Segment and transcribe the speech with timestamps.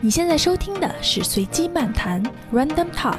[0.00, 3.18] 你现在收听的是随机漫谈 （Random Talk），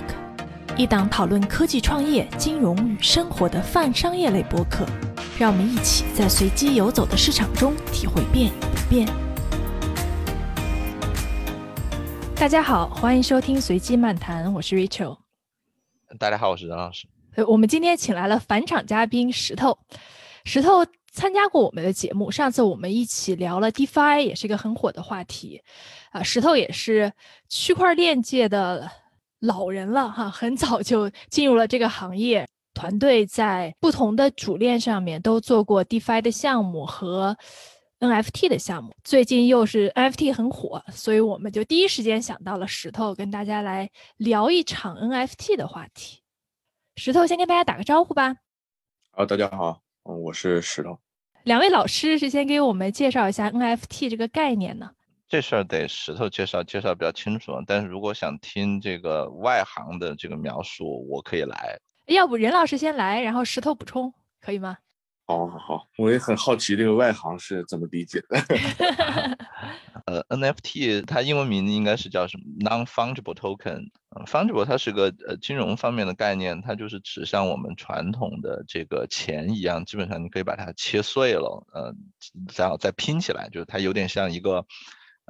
[0.78, 4.86] 一档讨论科技创业、金融与生活的泛商业类播客。
[5.38, 9.06] 让我们一起在随机游走的市场中体会变与不变。
[12.34, 15.18] 大家好，欢迎收听随机漫谈，我是 Rachel。
[16.18, 17.10] 大家好，我是任老师。
[17.36, 19.80] 呃，我们今天请来了返场嘉宾石头。
[20.46, 20.86] 石头
[21.20, 25.62] 参加过我们的节目，上次我们一起聊了 DeFi，也是一个很火的话题。
[26.12, 27.12] 啊，石头也是
[27.50, 28.90] 区块链界的
[29.42, 32.48] 老人了哈，很早就进入了这个行业。
[32.74, 37.36] 团队在不同的主链上面都做过 DeFi 的项目和
[38.00, 38.96] NFT 的项目。
[39.04, 46.22] 最近又是 NFT 很火，所以我们就第一时间想到了石头，跟大家来聊一场 NFT 的话题。
[46.96, 48.38] 石头先跟大家打个招呼吧。
[49.12, 50.98] 好，大家好，嗯，我是石头。
[51.50, 54.92] 两位老师是先给我们介绍一下 NFT 这个概念呢？
[55.28, 57.54] 这事儿得石头介绍，介绍比较清楚。
[57.66, 61.76] 但是如果想听这个外行的这个描述，我可以来。
[62.06, 64.78] 要不任老师先来，然后石头补充，可以吗？
[65.30, 68.36] 好，好，好，我也很好奇这个外行是怎么理解的。
[70.08, 73.92] 呃，NFT 它英文名应该是叫什么？Non-fungible token。
[74.26, 81.94] fungible 它是个呃金融方面的概念，它就是指像我们传统的这个钱一样，基本上你可以把它切碎了，呃，
[82.58, 84.66] 然后再拼起来，就是它有点像一个。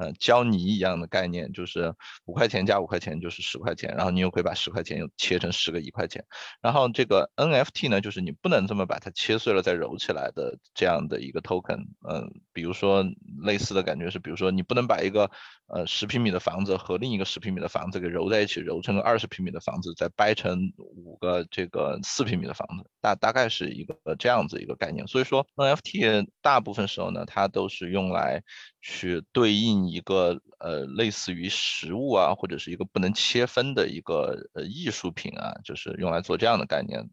[0.01, 1.93] 嗯，胶泥一样的概念，就是
[2.25, 6.23] 五块钱加五块钱就是十块钱，然后你又可以把十块钱又切成十个一块钱。
[6.61, 11.79] 然后这个 NFT 呢，就是你不能这么把它切碎了再揉起来的这样的一个 token。
[12.09, 13.03] 嗯，比如说
[13.43, 15.29] 类似的感觉是，比如说你不能把一个
[15.69, 25.07] 呃十平米的房子和另一个十平米的房子给揉在一起，揉成个二十平米的房子，再掰成五个这个四平米的房子，大大概是一个这样子一个概念。
[25.07, 28.43] 所以说 NFT 大部分时候呢，它都是用来。
[28.81, 37.09] 去对应一个呃类似于实物啊，或者是一个不能切分的一个呃艺术品啊，就是用来做这样的概念。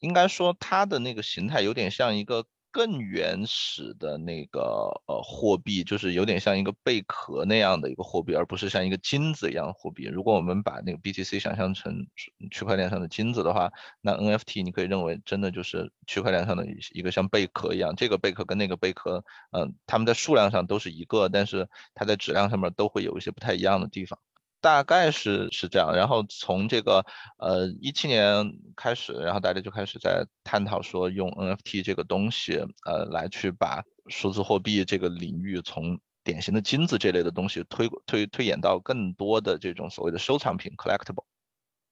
[0.00, 2.44] 应该说它的那个形态有点像一个。
[2.74, 4.60] 更原始的那个
[5.06, 10.06] 呃货币，就是有点像一个贝壳那样的一个货币，而不是像一个金子一样的货币。
[10.06, 12.08] 如果我们把那个 BTC 想象成
[12.50, 13.70] 区块链上的金子的话，
[14.00, 17.94] 那 NFT 你可以认为真的就是区块链上的一个像贝壳一样。
[17.94, 24.18] 这个贝壳跟那个贝壳，嗯，它们在数量上都是一个，但是它在质量上面都会有一些不太一样的地方。
[24.64, 27.04] 大概是是这样，然后从这个
[27.38, 32.54] 呃一七年开始，然后大家就开始在探讨说用 NFT 这个东西，
[32.86, 41.26] 呃来去把数字货币这个领域从典型的金子这类的东西推推推演到更多的这种所谓的收藏品 collectible，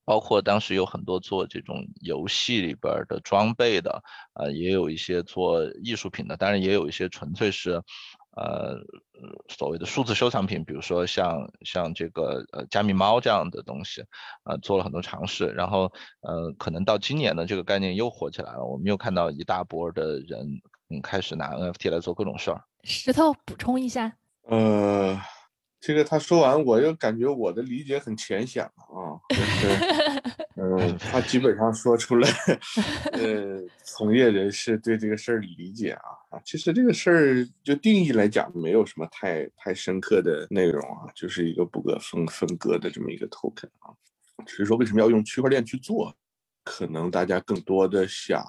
[0.07, 7.83] 包括当时有很多做这种游戏里边的装备的，呃也有一些做艺术品的，当然也有一些纯粹是。
[8.35, 8.79] 呃，
[9.49, 14.03] 所谓的数字收藏品，比如说像像这个呃加密猫这样的东西，
[14.45, 20.47] 呃做了很多尝试，然后呃可能到今年呢，这个概念又火起来了，我们又看到一大波的人
[20.89, 22.65] 嗯开始拿 NFT 来做各种事儿。
[22.85, 24.13] 石头补充一下，
[24.49, 25.21] 呃，
[25.83, 30.23] 这个他说完，我又感觉我的理解很浅显了啊，就是。
[30.55, 32.29] 嗯，他基本上说出了，
[33.15, 43.91] 呃，从业人士对这个事儿理解啊啊，其实这个事儿就定义来讲，没有什么太太深刻的内容啊，就是一个不可分分割的这么一个 token 啊，
[44.47, 46.15] 只是说为什么要用区块链去做，
[46.63, 48.45] 可能大家更多的想，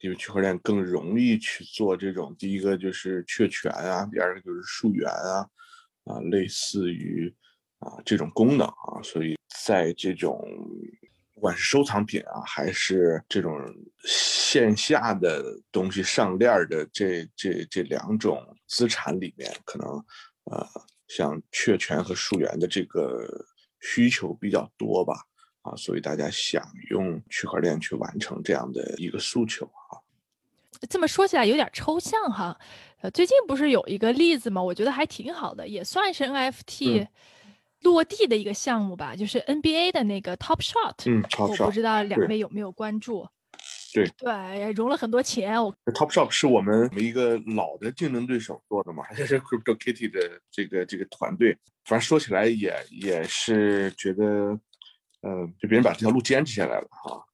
[0.00, 5.48] 因为区块链更容易去做这种，第一个就是确权啊，第二个就是溯源啊，
[6.08, 7.32] 啊，类似于
[7.78, 10.40] 啊这种功能啊，所以在这种。
[11.34, 13.56] 不管是收藏品啊，还是这种
[14.02, 19.88] 线下的东西上链的这这这两种资产里面，可能
[20.50, 20.66] 呃，
[21.06, 23.24] 像确权和溯源的这个
[23.78, 25.14] 需求比较多吧，
[25.62, 29.94] 啊，所以大家想用区块链去完成这样的一个诉求啊。
[30.88, 32.58] 这么说起来有点抽象哈，
[33.00, 34.62] 呃，最近不是有一个例子嘛？
[34.62, 37.06] 我觉得还挺好的，也算是 NFT。
[37.82, 40.96] 落地的一个项目吧，就是 NBA 的那个 Top Shot。
[41.06, 41.62] 嗯，Top Shot。
[41.62, 43.24] 我不知道两位有没有关注？
[43.94, 45.62] 对对，融了很多钱。
[45.62, 51.56] 我 Top Shot 是我们一个老的竞争对手做的嘛，还是 Crypto Kitty 的这个这个团队。
[51.84, 54.24] 反正说起来也也是觉得，
[55.20, 57.24] 呃，就别人把这条路坚持下来了哈。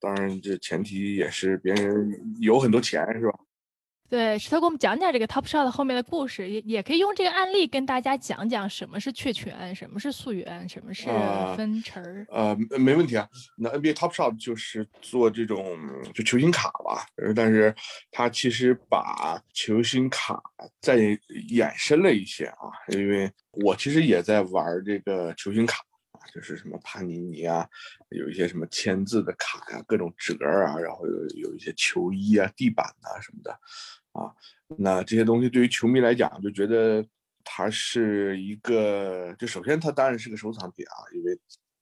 [0.00, 2.10] 当然，这前提也是别人
[2.40, 3.38] 有很多钱，是吧？
[4.08, 11.06] 对，石头给我们讲讲这个 Top Shot 后面的故事，也也可以用这个案例跟大家讲讲什么是确权，什么是溯源，什么是
[11.56, 12.24] 分成儿。
[12.30, 13.28] 呃，没问题啊。
[13.58, 15.76] 那 NBA Top Shot 就是做这种
[16.14, 17.04] 就球星卡吧，
[17.34, 17.74] 但是
[18.12, 20.40] 它其实把球星卡
[20.80, 20.96] 再
[21.50, 25.82] 衍生了一些啊，因为我其实也在玩这个球星卡。
[26.34, 27.68] 就是什么帕尼尼啊，
[28.10, 33.52] 有一些什么签字的卡呀，各种折啊，然后有有一些球衣啊、地板啊什么的，
[34.12, 34.32] 啊，
[34.76, 37.04] 那这些东西对于球迷来讲，就觉得
[37.44, 41.38] 它是一个，就首先它当然是个收藏品啊，因为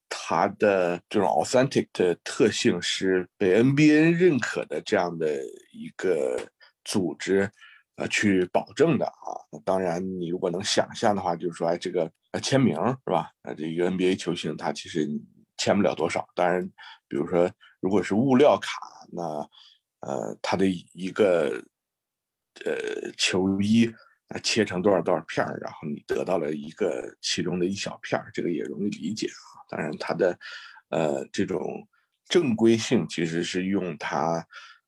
[0.08, 5.42] 它的这种 authentic 的特性是被 NBA 认可的这样的
[5.72, 6.38] 一个
[6.84, 7.50] 组织。
[7.96, 9.38] 呃，去保证的啊。
[9.52, 13.30] 那当然，你如果能想象的话，就是说，哎，这个呃签名是吧？
[13.42, 15.08] 呃，这一个 NBA 球星他其实
[15.56, 16.26] 签不了多少。
[16.34, 16.66] 当然，
[17.08, 17.50] 比如说，
[17.80, 18.80] 如果是物料卡，
[19.12, 19.22] 那
[20.00, 21.62] 呃，他的一个
[22.64, 23.86] 呃球衣
[24.28, 29.62] 啊切成多少多少片儿，然后你得到了一个其中的一小片儿，这个也容易理解啊。
[29.70, 30.36] 当然，它的
[30.90, 31.86] 呃这种
[32.28, 34.44] 正规性其实是用它。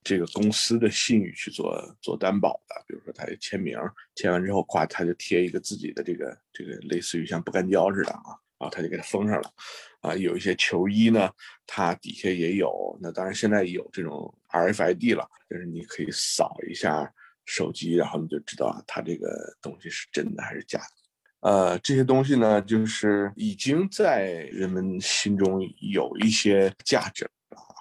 [0.07, 3.77] 这个公司的信誉去做做担保的，比如说他签名，
[4.15, 8.23] 签完之后，咵，他就贴一个自己的这个这个类似于像不干胶似的啊，
[8.57, 9.53] 然后他就给他封上了，
[9.99, 11.29] 啊，有一些球衣呢，
[11.65, 17.13] 它底下也有，那当然现在有这种 RFID 了，就是你可以扫一下
[17.43, 19.27] 手机，然后你就知道啊，它这个
[19.61, 25.59] 东西是真的还是假的，呃，这些东西呢，就是已经在人们心中
[25.91, 27.29] 有一些价值。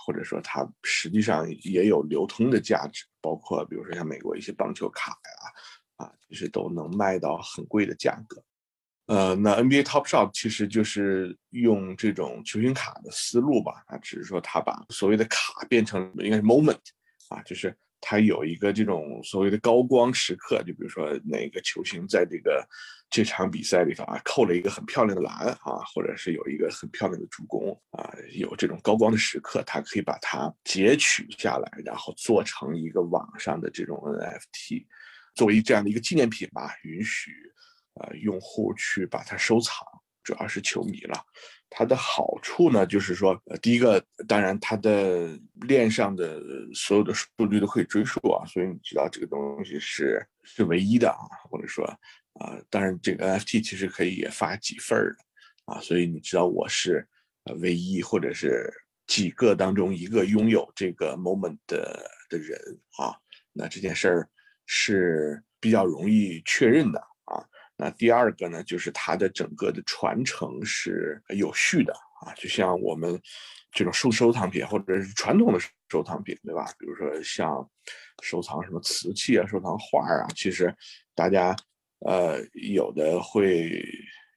[0.06, 8.40] 或者说它实际上也有流通的价值，包括比如说像美国一些棒球卡呀，啊，其实都能卖到很贵的价格。
[9.06, 16.78] 呃，那 NBA Topshop 其实就是用这种球星卡的思路吧，啊，只是说它把所谓的卡变成应该是 moment，
[17.28, 17.76] 啊，就是
[18.08, 22.64] 它有一个这种所谓的高光时刻，就比如说哪个球星在这个。
[23.08, 34.84] 这场比赛里头啊，扣了一个很漂亮的篮啊，或者是有一个很漂亮的助攻啊，有这种高光的时刻，他可以把它截取下来，然后做成一个网上的这种 NFT，
[35.36, 37.30] 作为这样的一个纪念品吧，允许
[38.00, 39.86] 呃用户去把它收藏，
[40.26, 41.18] 主要是球迷了。
[41.70, 46.42] 它的好处呢，就是说，第一个，当然它的链上的
[46.74, 51.86] 所有的数据都可以追溯啊，所以你知道这个东西是是唯一的啊，或者说。
[52.38, 57.08] 啊，当然，这个 NFT 其实可以也发几份儿的，啊，所以你知道我是
[57.60, 58.70] 唯一或者是
[59.06, 62.60] 几个当中一个拥有这个 moment 的的人
[62.98, 63.16] 啊，
[63.54, 64.28] 那这件事儿
[64.66, 67.02] 是比较容易确认的。
[67.76, 73.20] 那第二个呢，就是它的整个的传承是有序的啊，就像我们
[73.72, 76.66] 这种收收藏品或者是传统的收藏品，对吧？
[76.78, 77.68] 比如说像
[78.22, 80.74] 收藏什么瓷器啊，收藏画啊，其实
[81.14, 81.56] 大家。
[82.00, 83.82] 呃，有的会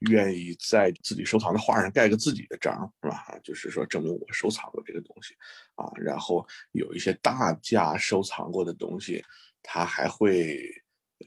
[0.10, 3.38] 愿意在自己收藏的画上盖个自己的章，是吧？
[3.44, 5.36] 就是说证明我收藏过这个东西
[5.76, 5.92] 啊。
[5.98, 9.22] 然后有一些大家收藏过的东西，
[9.62, 10.58] 它还会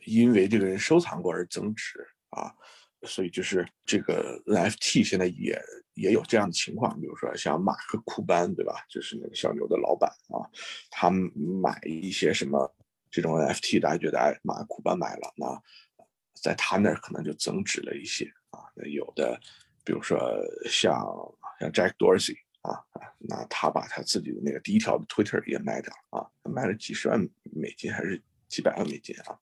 [0.05, 1.99] 因为这个人收藏过而增值
[2.31, 2.53] 啊。
[3.05, 5.61] 所以就是这个 NFT 现在也
[5.95, 8.85] 也有这样的情况，比如说像马克库班，对吧？
[8.89, 10.47] 就是那个小牛的老板啊，
[10.91, 12.73] 他买一些什么
[13.11, 15.63] 这种 NFT，大家觉得哎，马克库班买了那。
[16.35, 19.39] 在他那儿可能就增值了一些啊，那有的，
[19.85, 20.19] 比如说
[20.69, 20.93] 像
[21.61, 22.83] 像 Jack Dorsey 啊，
[23.19, 27.21] 那他把他自己的那个第一条的 Twitter 也卖掉了啊，他卖了几十万
[27.53, 28.21] 美金还是
[28.53, 29.35] 几百万美金啊，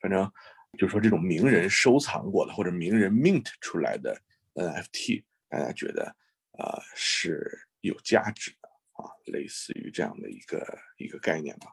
[0.00, 0.28] 反正
[0.76, 4.20] 就说这种名人收藏过的或者名人 mint 出来的
[4.54, 6.04] NFT，大家觉得
[6.58, 7.40] 啊是
[7.80, 11.68] 有价值的啊，类似于这样的一个一个概念吧。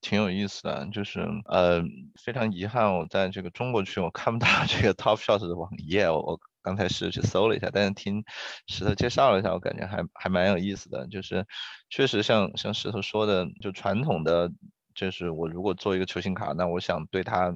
[0.00, 1.82] 挺有意思的，就是呃，
[2.22, 8.22] 非常遗憾，我在这个中国区我看不到 这个 Top Shot 的网页，我我刚才是去搜了一下，但是听
[8.66, 11.46] 石头介绍了一下，我感觉还还蛮有意思的，就是
[11.88, 14.52] 确实像像石头说的，就传统的，
[14.94, 17.54] 就是我如果做一个球星卡，那我想对它。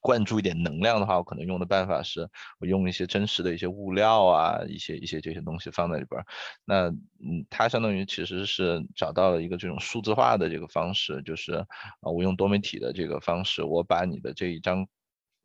[0.00, 2.26] 灌注一点能量的话，我可能用的办法是
[2.60, 6.24] 我用一些真实的一些物料啊，一些一些这些东西放在里边儿。
[6.64, 11.66] 那嗯，它相当于其实是找到了一个这种数字化的这个方式，就是啊，
[12.14, 14.86] 我用多媒体的这个方式，我把你的这一张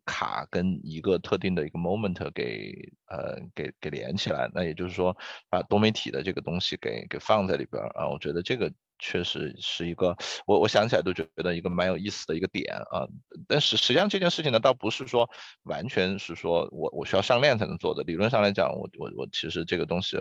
[0.05, 2.73] 卡跟一个特定的一个 moment 给
[3.07, 4.49] 呃给给连起来。
[4.53, 5.17] 那也就是说，
[5.49, 8.71] 把多媒体的这个东西给给放在里边儿啊，我觉得这个。
[9.03, 10.15] 确实是一个，
[10.47, 13.05] 我我想起来都觉得一个蛮有意思的一个点啊。
[13.47, 15.29] 但是实际上这件事情呢，倒不是说
[15.63, 18.01] 完全是说我我需要上链才能做的。
[18.03, 20.17] 理论上来讲，我我我其实这个东西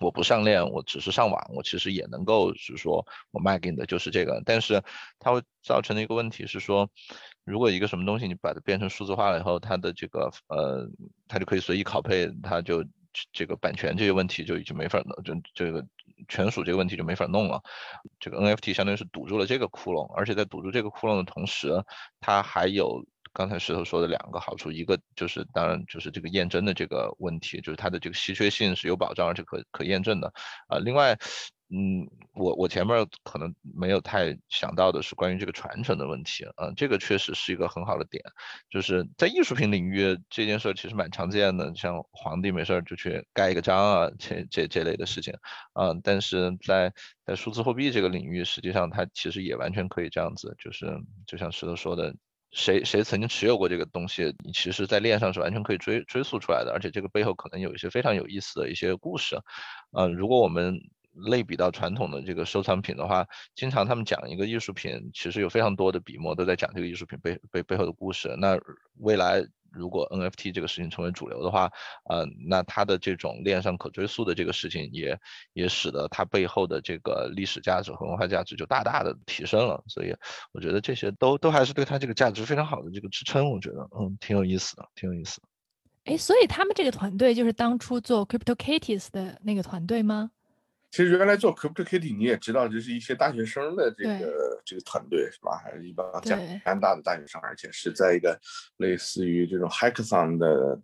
[0.00, 4.82] 我不上链，我只是上网，我其实也能够是说我卖给你的就是这个，但是
[5.18, 6.90] 它会造成的一个问题是说，
[7.44, 10.86] 如果一个什么东西你把它变成数字化了以后，它的这个呃，
[11.28, 12.84] 它就可以随意拷贝，它就
[13.32, 15.82] 这个版权这些问题就已经没法了，就这个
[16.28, 17.62] 权属这个问题就没法弄了。
[18.18, 21.84] 这个 NFT 相当于是堵住了这个窟窿，而且在堵住这个窟窿的同时，
[22.20, 23.04] 它还有。
[23.32, 30.32] 刚才石头说的两个好处，一个就是当然就是这个验证的这个问题，就是它的这个稀缺性是有保障而且可可验证的
[30.68, 30.78] 啊。
[30.78, 31.14] 另外，
[31.68, 38.22] 嗯，我我前面可能没有太想到的是关于这个传承的问题啊，这个确实是一个很好的点，
[38.70, 45.34] 就是在艺术品领域这件事其实蛮常见的，像皇帝没事就去盖一个章啊，这这这类的事情
[45.74, 46.92] 嗯，但是在
[47.24, 50.86] 在数字货币这个领域，实际上它其实也完全可以这样子，就是
[51.26, 52.14] 就像石头说的。
[52.52, 59.36] 谁谁曾经持有过这个东西，你其实在链上是完全可以追追溯出来的，而且这个背后可能有一些非常有意思的一些故事。
[59.92, 60.80] 嗯，如果我们
[61.16, 68.34] 类比到传统的这个收藏品的话，经常他们讲一个艺术品，其实有非常多的笔墨都在讲这个艺术品背背背后的故事。
[68.38, 68.58] 那
[68.98, 69.44] 未来。
[69.72, 71.70] 如果 NFT 这个事情成为主流的话，
[72.08, 75.18] 呃，那它的这种链上可追溯的这个事情，也
[75.52, 79.84] 也使得它背后的这个历史价值和文化价值就大大的提升了。
[79.86, 80.14] 所以
[80.52, 83.50] 我觉得这些都都还是对它这个价值非常好的这个支撑。
[83.50, 85.48] 我觉得，嗯，挺有意思的，挺有意思的。
[86.04, 90.30] 哎，所以他们这个团队就是当初做 CryptoKitties 的那个团队吗？
[90.96, 95.60] 其实原来做 CryptoKitty，你也知道，就是一些大学生的这个这个团队是吧？
[95.62, 98.40] 还是一帮加拿大的大学生，而且是在一个
[98.78, 100.80] 类似于这种 Hackathon 的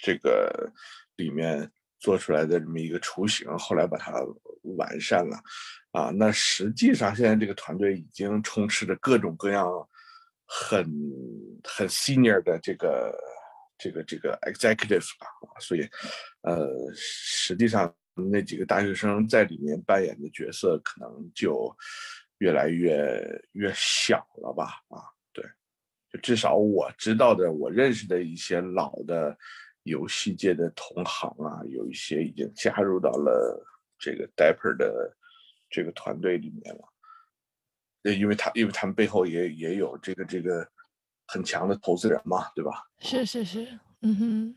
[0.00, 0.70] 这个
[1.16, 1.68] 里面
[1.98, 4.12] 做出来的这么一个雏形，后来把它
[4.76, 5.36] 完善了。
[5.90, 9.66] 啊，那实际上现在这个团队已经充斥着各种各样
[10.46, 10.88] 很
[11.64, 13.12] 很 senior 的这个
[13.76, 15.26] 这个这个 executive 了，
[15.58, 15.80] 所以
[16.42, 17.92] 呃，实际上。
[18.16, 21.70] 那几个大学生在里面扮演的角色可能就
[22.38, 23.20] 越来越
[23.52, 24.82] 越小了吧？
[24.88, 25.44] 啊，对，
[26.10, 29.36] 就至少我知道的，我认识的一些老的
[29.82, 33.62] 游戏界的同行啊，有一些已经加入到了
[33.98, 35.16] 这个 Dapper 的
[35.68, 36.82] 这个团队里面了。
[38.14, 40.66] 因为他因为他们背后也也有这个这个
[41.26, 42.84] 很强的投资人嘛，对吧？
[43.00, 44.56] 是是是，嗯哼。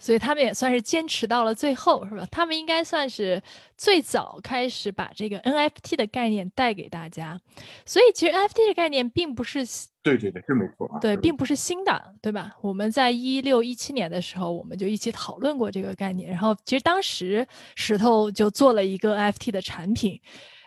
[0.00, 2.26] 所以他们也算是坚持到了最后，是吧？
[2.30, 3.40] 他们应该算是
[3.76, 7.38] 最早开始把这个 NFT 的概念带给大家。
[7.84, 9.60] 所以其实 NFT 的概念并不是，
[10.02, 10.98] 对对对，这没错啊。
[11.00, 12.56] 对，并不是新的，对吧？
[12.62, 16.30] 我们在一六一七年的时候，我们就一起讨论过这个概念。
[16.30, 20.18] 然后其实当时石头就做了一个 NFT 的产品，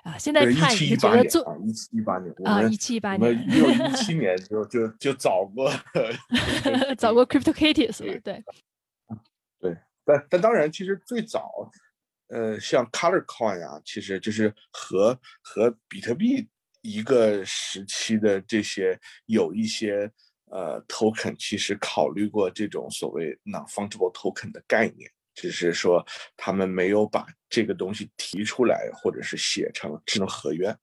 [0.04, 5.74] 啊，现在看也觉得做一七一八年啊，一七一八年，一六一七 年就就就早过，
[6.96, 8.44] 早过 CryptoKitties 了，对。
[10.06, 11.72] 但但当然，其实最早，
[12.28, 16.48] 呃，像 Color Coin 啊，其实就是和和比特币
[16.82, 20.12] 一个时期的这些有一些
[20.46, 26.06] 呃 token，其实考虑过这种所谓 non-fungible token 的概念，只是说
[26.36, 30.76] 他们没有把这个东西提出来，或者是写成智能合约。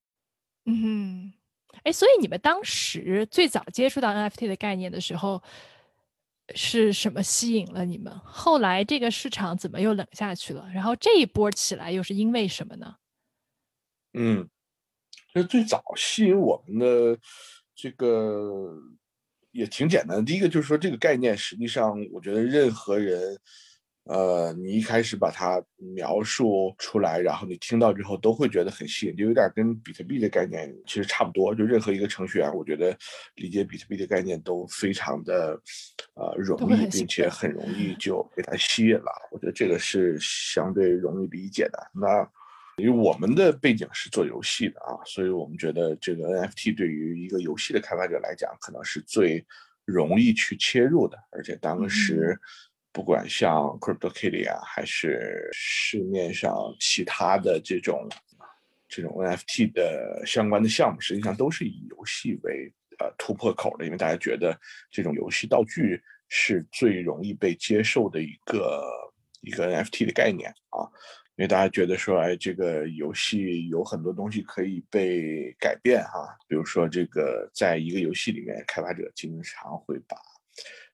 [0.65, 1.33] 嗯，
[1.83, 5.43] 哎，所以你们当时最早接触到 NFT 的概念的时候。
[6.54, 8.12] 是什么吸引了你们？
[8.25, 10.69] 后来这个市场怎么又冷下去了？
[10.75, 12.97] 然后这一波起来又是因为什么呢？
[14.14, 14.49] 嗯，
[15.35, 17.19] 就最早吸引我们的
[17.75, 18.76] 这个
[19.52, 20.23] 也挺简单的。
[20.23, 23.38] 第一个就是说，这个概念实际上，我觉得任何人。
[24.11, 25.62] 呃，你一开始把它
[25.95, 31.55] 描述出来，然后你听到之后都会觉得很吸引，就有点跟比特币的概念其实差不多。
[31.55, 32.97] 就任何一个程序员，我觉得
[33.37, 35.57] 理解比特币的概念都非常的
[36.14, 39.12] 呃容易，并且很容易就被它吸引了。
[39.31, 41.79] 我觉得这个是相对容易理解的。
[41.95, 42.29] 那
[42.83, 49.47] 因为我们的背景是做游戏的啊，所以我们觉得这个 NFT 对于一个游戏的开发者来讲，可能是最
[49.85, 52.37] 容易去切入的，而且当时。
[52.92, 58.09] 不管像 CryptoKitty 啊，还是市面上其他的这种
[58.88, 64.59] 这种 NFT 的相关的项目，实际上都是以游戏为呃突破口的，因为大家觉得
[64.90, 68.82] 这种游戏道具是最容易被接受的一个
[69.42, 70.82] 一个 NFT 的概念啊，
[71.37, 80.16] 因为大家觉得说，哎，这个游戏有很多东西可以被改变哈，比如说这个在一个游戏里面，开发者经常会把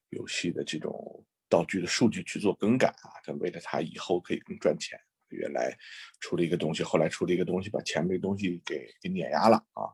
[0.09, 4.99] 游戏的这种道具的数据去做更改啊，就为了他以后可以更赚钱。
[5.29, 5.77] 原来
[6.21, 9.91] 出了一个东西，后来出了一个东西，把前面的东西给给碾压了啊。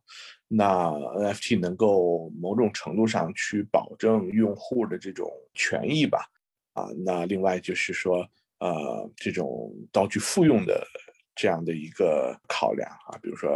[0.48, 6.30] 那 NFT 能够某种程度上去保证用户的这种权益吧？
[6.74, 8.30] 啊，那另外就是说，
[8.60, 10.86] 呃这种道具复用的
[11.34, 13.54] 这样的一个考量啊，比如说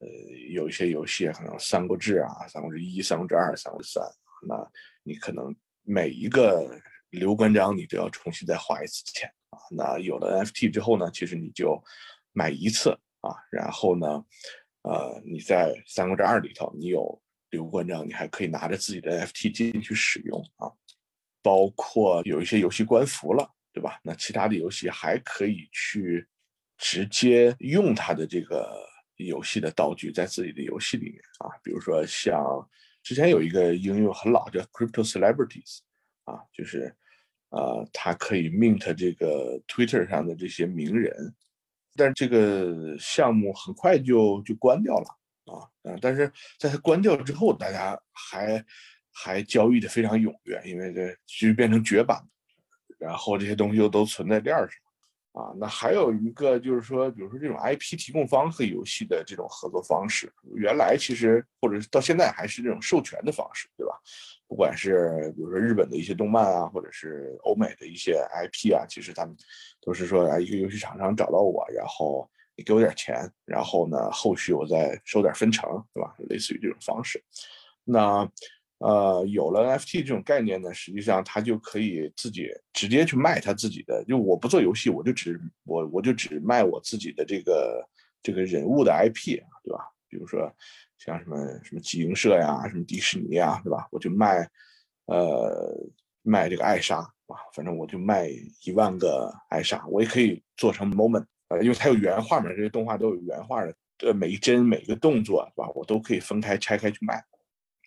[0.00, 0.08] 呃
[0.50, 4.04] 有一些游戏可能《三国志》啊，《三国志一》《三国志二》《三国志三》，
[4.46, 4.70] 那
[5.02, 6.78] 你可能每一个
[7.10, 9.58] 刘关张你都要重新再花一次钱啊。
[9.70, 11.82] 那有了 NFT 之后呢，其实你就
[12.32, 12.90] 买一次
[13.20, 14.24] 啊，然后呢，
[14.82, 20.70] 呃你在《三国志二》里头你有刘关张，你还可以拿着自己的 NFT 进去使用啊。
[21.42, 23.98] 包括有一些游戏关服了，对吧？
[24.02, 26.28] 那其他的游戏还可以去
[26.76, 28.70] 直接用它的这个
[29.16, 32.44] 游戏的道具在自己的游戏里面啊，比如说像
[33.02, 35.78] 之前有一个应用很老叫 Crypto Celebrities
[36.30, 36.94] 啊，就是
[37.50, 41.34] 呃，他可以 mint 这个 Twitter 上的这些名人，
[41.96, 45.06] 但这个项目很快就就关掉了
[45.52, 45.98] 啊啊！
[46.00, 48.64] 但是在它关掉之后，大家还。
[49.12, 52.24] 还交易的非常踊跃，因为这就变成绝版，
[52.96, 54.68] 然后这些东西又都存在链上，
[55.32, 63.94] 啊，那还有一个就是说，比如说这种 IP 提供方和游戏的这种合作方式，原来其实或者是到现在还是这种授权的方式，对吧？
[64.48, 69.36] 不管是比如说日本的一些动漫啊，或者是欧美的一些 IP 啊，其实他们
[69.80, 76.12] 都是说，啊，一个游戏厂商找到我，然后你给我点钱，然后呢，后续我再收点分成，对吧？
[76.28, 77.22] 类似于这种方式，
[77.84, 78.28] 那。
[78.80, 84.02] 呃，有了 NFT 这种概念呢，实际上他就可以自己直接去卖他自己的。
[84.08, 87.86] 就我不做游戏，我就只我我就只卖我自己的这个
[88.22, 89.84] 这个人物的 IP，对吧？
[90.08, 90.50] 比如说
[90.98, 93.86] 像什么什么集英社呀，什么迪士尼呀，对吧？
[93.90, 94.48] 我就卖
[95.06, 95.76] 呃
[96.22, 98.30] 卖这个艾莎啊，反正我就卖
[98.64, 105.68] 一万个艾莎，我也可以做成 moment，呃，因为它有原画嘛，这些动画都有原画的，呃，每一帧每一个动作，是吧？
[105.74, 107.22] 我都可以分开拆开去卖。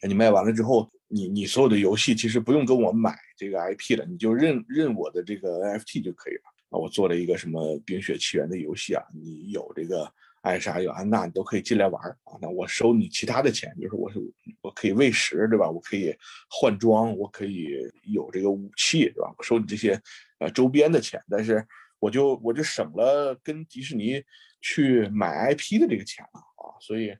[0.07, 6.77] 你卖完了之后，你你所有的游戏其实不用跟我买这个 IP 了，你就认认我的这个 NFT 就可以了啊。
[6.77, 12.37] 我做了一个什么《冰雪奇缘》的游戏啊，你有这个艾莎有安娜，你都可以进来玩啊。
[12.41, 14.19] 那我收你其他的钱，就是我是
[14.61, 15.69] 我可以喂食，对吧？
[15.69, 16.13] 我可以
[16.49, 17.69] 换装，我可以
[18.11, 19.33] 有这个武器，对吧？
[19.37, 19.97] 我收你这些
[20.39, 21.65] 呃周边的钱，但是
[21.99, 24.21] 我就我就省了跟迪士尼
[24.59, 27.15] 去买 IP 的这个钱了啊，所以。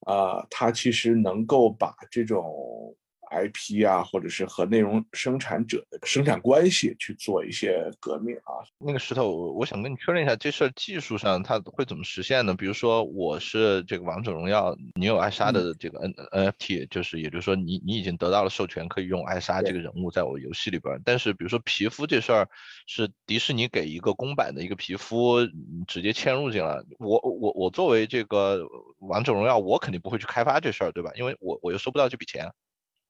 [0.00, 2.94] 啊，它其实能够把这种。
[3.30, 8.64] IP 啊，或者是和内容生产者的生产关系去做一些革命啊。
[8.78, 12.54] 那个石头，我我想跟你确认一下，这事儿技术上它会怎么实现呢？
[12.54, 16.12] 比如说我是这个王者荣耀，你有艾莎的这个 N
[16.52, 21.00] NFT，就是也就是说你你已经得到了授权，可以用艾莎这个人物在我游戏里边。
[21.04, 22.48] 但是比如说皮肤这事儿，
[22.86, 25.38] 是迪士尼给一个公版的一个皮肤
[25.86, 28.66] 直接嵌入进来，我我我作为这个
[29.00, 31.10] 王者荣耀，我肯定不会去开发这事儿，对吧？
[31.16, 32.50] 因为我我又收不到这笔钱。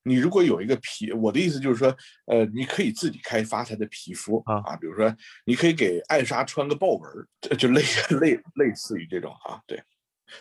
[0.04, 1.94] 你如果有一个皮，我的意思就是说，
[2.26, 7.82] 呃，你可以自己开发它的皮肤啊啊，比如说，你可以给艾莎穿个豹纹，就类
[8.20, 9.82] 类类似于这种啊，对，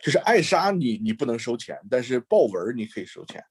[0.02, 3.44] 就是艾莎你你不能收钱，但是豹纹你可以收钱。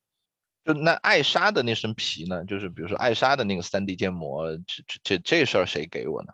[0.64, 2.44] 就那艾莎的那身皮呢？
[2.44, 6.32] 就是比如说艾莎的那个三 D 建模，这这这这事儿谁给我呢？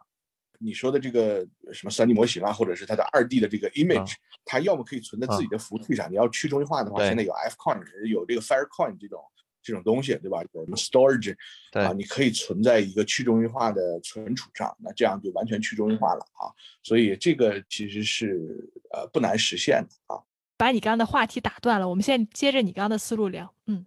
[0.59, 9.21] 你说的这个什么三 D 模型啊，或者是它的二 D 的这个 image，它要么可以存在自己的服务器上，你要去中心化的话，现在有 Fcoin，有这个 Firecoin 这种。
[9.63, 10.43] 这种东西对吧？
[10.53, 11.37] 有什么 storage
[11.73, 11.93] 啊？
[11.93, 16.51] 你可以存在一个去中心化的存储上，那这样就完全去中心化了啊。
[16.83, 20.21] 所以这个其实是呃不难实现的啊。
[20.57, 23.53] 把你刚刚的话题打断了，我们现在接着你刚刚的思路聊。
[23.67, 23.85] 嗯，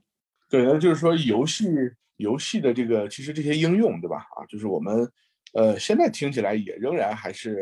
[0.50, 1.68] 对，那就是说游戏
[2.18, 4.26] 游戏的这个其实这些应用对吧？
[4.36, 5.10] 啊，就是我们
[5.56, 7.58] 呃现在听起来也仍然还是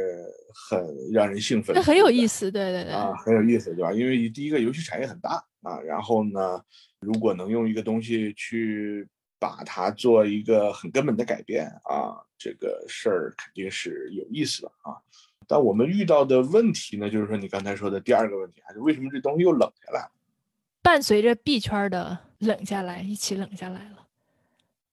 [0.54, 3.94] 很让人兴奋，那很有意思，对对对，啊很有意思对吧？
[3.94, 6.62] 因为第一个游戏产业很大啊，然后呢。
[7.06, 9.06] 如果能用一个东西去
[9.38, 14.96] 把它做一个很根本的改变啊，这个事儿肯定是有意思的啊。
[15.46, 20.10] 但我们遇到的问题呢，就是说你刚才说的第二个问题，还是为什么这东西又冷下来？
[20.82, 24.03] 伴随着币圈的冷下来，一起冷下来了。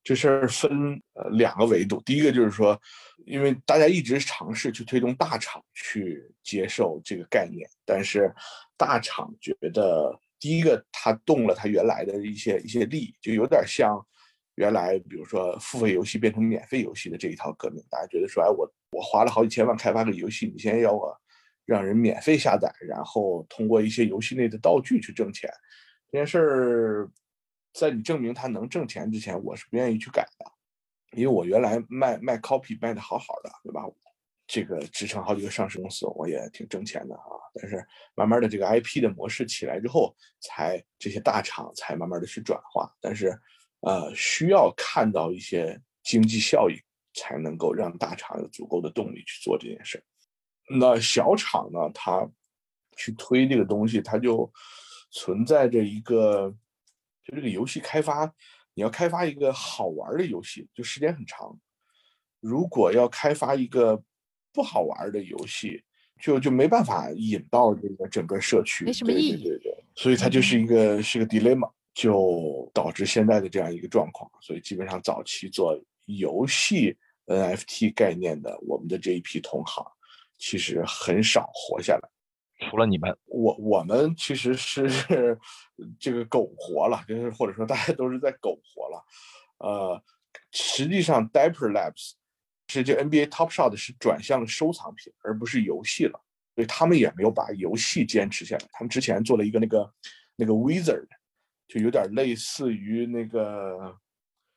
[0.02, 2.80] 这事儿分呃两个维度，第一个就是说，
[3.26, 8.34] 因为大家一直尝试去推动大厂去接受这个概念，但是
[8.76, 10.18] 大厂觉得。
[10.42, 14.02] 第一个，他动了他原来的一些一些利益，就有点像
[14.54, 17.84] 原来，比如说付费游戏变成免费游戏的这一套革命。
[17.90, 21.14] 大家觉得说，哎，我我花了好几千万开发个游戏，你现在要我
[21.66, 25.50] 让人免费下载，然后通过一些游戏内的道具去挣钱，
[26.10, 27.10] 这件事儿，
[27.72, 30.44] 在你证明它能挣钱之前，我是不愿意去改的，
[31.16, 33.82] 因为我原来卖卖 copy 卖的好好的，对吧？
[34.46, 37.22] 这个支撑好几个上市公司，我也挺挣钱的啊。
[37.54, 42.92] 但是慢慢的这个 IP 的模式起来之后，才这些大厂才慢慢的去转化。
[43.00, 43.28] 但是，
[43.82, 46.74] 呃，需要看到一些经济效益，
[47.14, 50.02] 才能够让大厂有足够的动力去做这件事。
[50.68, 52.28] 那小厂呢，它
[52.96, 54.52] 去推这个东西，它就
[55.12, 56.52] 存在着一个，
[57.30, 58.26] 就这个游戏开发，
[58.74, 61.56] 你要开发一个好玩的游戏，就时间很长。
[62.40, 64.02] 如果要开发一个
[64.52, 65.82] 不好玩的游戏，
[66.20, 69.42] 就就没办法引到这个整个社区，没什么意义。
[69.42, 74.30] 对对对，所以它就是一个是个 dilemma，就导致现在的这样一个状况。
[74.40, 79.86] 所以基本上早期做游戏 NFT 概念的，我们的这一批同行
[80.36, 82.08] 其实很少活下来。
[82.60, 85.38] 除了你们，我我们其实是
[85.98, 89.04] 这个苟活了，就是或者说大家都是在苟活了。
[89.58, 90.02] 呃，
[90.52, 92.12] 实际上 Diaper Labs。
[92.72, 96.12] 是这 NBA Top Shot 是转向了收藏品，而不是游戏了，
[96.54, 98.64] 所以他们也没有把游戏坚持下来。
[98.70, 99.92] 他们之前做了一个那个
[100.36, 101.08] 那个 Wizard，
[101.66, 103.98] 就有点类似于那个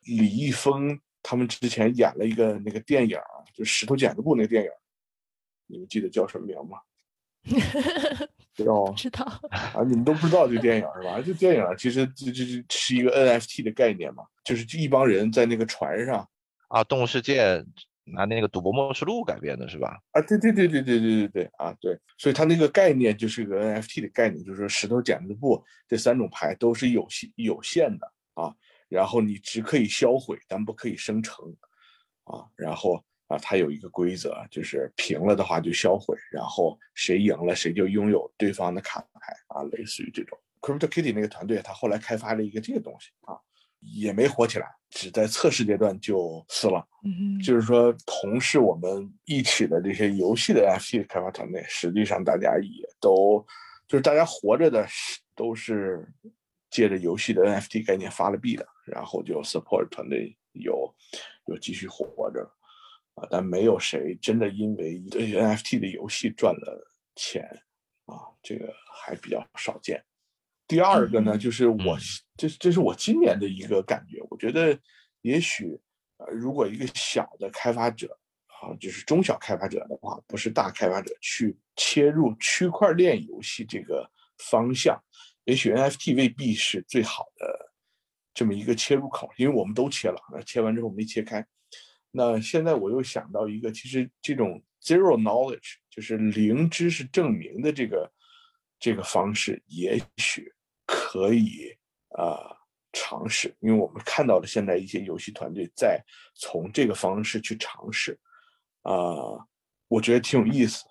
[0.02, 3.18] 李易峰他们之前演了一个那个电影，
[3.52, 4.70] 就石头剪子布那个电影，
[5.66, 6.78] 你们记得叫什么名吗？
[8.66, 11.22] 道 知道 啊，你们都不知道这电影是吧？
[11.26, 16.28] 这电影其实这这这是一个 NFT 的概念嘛，就是一帮人在那个船上
[16.70, 17.64] 啊，动物世界。
[18.06, 19.98] 拿那个《赌博默示录》改编的是吧？
[20.12, 28.54] 啊，对对对对对对对对啊，对，所以它那个概念就是个 NFT 的概念，就是说石头剪子布这三种牌都是有限有限的啊，
[28.90, 31.46] 然后你只可以销毁，但不可以生成
[32.26, 40.38] 啊，然后啊，它有一个规则，就是平了的话就销毁，然后谁赢了谁就拥有对方的卡牌啊，类似于这种。
[40.62, 43.38] Crypto Kitty 那个团队他后来开发了一个这个东西啊。
[43.94, 46.88] 也没火起来，只在测试阶段就死了。
[47.04, 53.46] 嗯，就是说，同是我们一起的这些游戏的 NFT 开发团队，实际上大家也都
[53.86, 54.88] 就是大家活着的，
[55.36, 56.08] 都是
[56.70, 60.96] 借着游戏的 NFT 概念发了币的，然后就 support 团队有
[61.48, 62.50] 有继续活着
[63.16, 67.44] 啊，但没有谁真的因为 NFT 的游戏赚了钱
[68.06, 70.04] 啊，这个还比较少见。
[70.68, 71.98] 第二个呢，就是我
[72.36, 74.78] 这这是我今年的一个感觉，我觉得
[75.22, 75.80] 也许
[76.18, 85.00] 呃，如果一个小的开发者啊，就是中小开发者的话，不是大开发者去切入区块链游戏这个方向，
[85.44, 87.74] 也许 NFT 未必是最好的
[88.34, 91.46] 这么一个切入口，因为我们都切了，那切完之后没切开。
[92.16, 98.10] 那现在我又想到一个，其实这种 zero knowledge 就是零知识证明的这个。
[98.80, 100.52] 这个方式也许
[100.86, 101.74] 可以
[102.18, 102.52] 啊
[102.92, 106.04] 尝试，因为我们看到了现在一些游戏团队在
[106.36, 108.20] 从这个方式去尝试，
[108.82, 109.40] 啊，
[109.88, 110.90] 我觉得挺有意思的。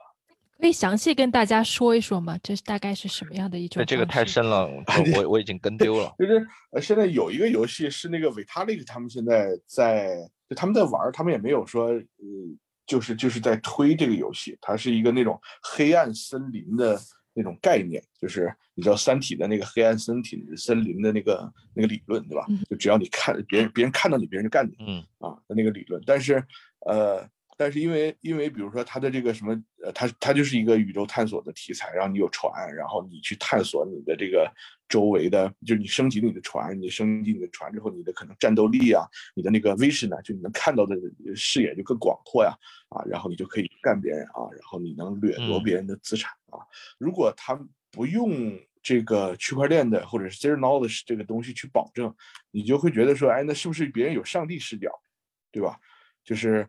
[0.59, 2.39] 可以详细跟大家说一说吗？
[2.43, 3.85] 这大概是什么样的一种？
[3.85, 4.67] 这个太深了，
[5.15, 6.11] 我我已经跟丢了。
[6.19, 10.17] 就是呃，现在有一个游戏是那个 Vitalik 他们现在在，
[10.53, 12.03] 就他们在玩，他们也没有说，呃，
[12.87, 17.01] 就是就是在推这个游戏，它是一个那种黑暗森林的。
[17.35, 22.47] 那种概念就是你知道《三体》的那个黑暗森体森林的那个那个理论，对吧？
[22.69, 24.75] 就只要你看别人，别人看到你，别人就干你。
[24.81, 26.45] 嗯啊的那个理论，但是
[26.85, 27.27] 呃，
[27.63, 34.53] 但是因为因为比如说它的这个什么呃，它它就是一个宇宙探索的题材，然后你有船，然后你去探索你的这个
[34.89, 40.97] 周围的，就是你升级你的船，你升级你的船之后，你的可能战斗力啊，你的那个 vision 啊，就你能看到的
[41.37, 42.53] 视野就更广阔呀。
[42.89, 46.59] 啊，然后你就可以干别人啊，然后你能掠夺别人的资产啊。
[46.99, 47.57] 如果他
[47.93, 52.13] 不用这个区块链的或者是 zero knowledge 这个东西去保证，
[52.51, 54.91] 你就会觉得说，哎，那是不是别人有上帝视角，
[55.53, 55.79] 对吧？
[56.25, 56.69] 就是，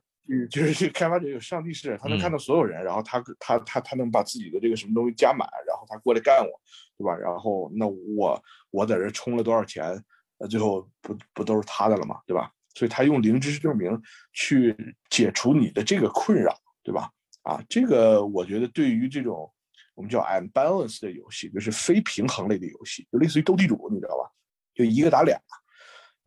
[0.50, 6.52] 就是这个开发者有上帝视角，他能看到所有人，然后他他他他能把自己的这个什么东西加满，然后他过来干我，
[6.98, 7.14] 对吧？
[7.16, 10.02] 然后那我我在这充了多少钱，
[10.40, 12.20] 那最后不不都是他的了吗？
[12.26, 12.52] 对吧？
[12.76, 14.76] 所以他用零知识证明去
[15.10, 17.10] 解除你的这个困扰，对吧？
[17.44, 19.52] 啊，这个我觉得对于这种
[19.94, 24.32] 我们叫 unbalanced 的游戏，就是非平衡类的游戏，就类似于斗地主，你知道吧？
[24.74, 25.63] 就一个打俩，那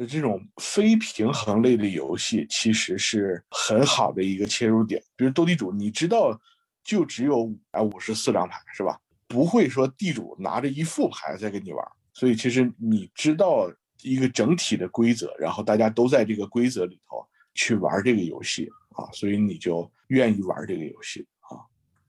[0.05, 5.01] 这种非平衡类的游戏其实是很好的一个切入点。
[5.15, 6.37] 比如斗地主，你知道
[6.83, 8.99] 就只有啊五十四张牌是吧？
[9.29, 13.71] 不会说地主拿着一副牌在跟你玩，所以其实你知道。
[14.03, 21.57] 一个整体的规则，然后大家都在这个规则里头去玩这个游戏啊，所以你就愿意玩这个游戏啊。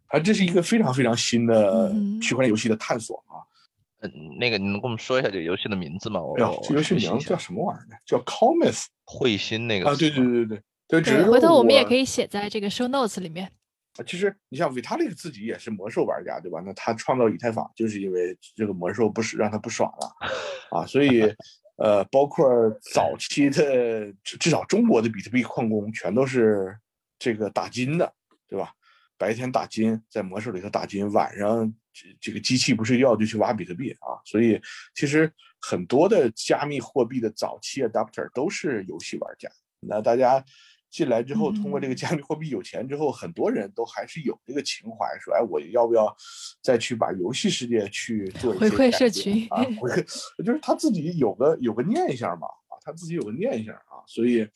[0.07, 1.89] 啊，这是一个非常非常新的
[2.21, 3.39] 区块链游戏的探索啊。
[4.01, 6.19] 嗯，那个你能跟我们说一下这个游戏的名字吗？
[6.37, 7.95] 哎呀，这游戏名叫什么玩意儿呢？
[8.05, 9.95] 叫 Comet 彗星那个啊？
[9.95, 11.23] 对对对对对对。
[11.23, 13.51] 回头我们也可以写在这个 show notes 里面。
[13.97, 16.61] 啊，其实你像 Vitalik 自己也是魔兽玩家，对吧？
[16.65, 20.15] 那他创造以太坊就是因为这个魔兽不是让他不爽了
[20.77, 21.33] 啊，所以。
[21.79, 22.49] 呃，包括
[22.91, 26.75] 早期的至少中国的比特币矿工全都是
[27.19, 28.11] 这个打金的，
[28.49, 28.71] 对吧？
[29.15, 34.21] 白天打金，在魔兽里头打金，晚上这这个机器不睡觉就去挖比特币啊。
[34.23, 34.61] 所以
[34.93, 39.49] 其实很多的加密货币的早期 adapter 都是游戏玩家。
[39.79, 40.43] 那大家
[40.91, 46.15] 进来之后，通过这个加密货币有钱之后，很多人都还是有这个情怀，说哎，我要不要
[46.61, 49.63] 再去把游戏世界去做一些回馈社群啊？
[49.79, 50.03] 回馈
[50.45, 54.05] 就是他自己有个有个念想嘛啊，他自己有个念想啊。
[54.05, 54.47] 所以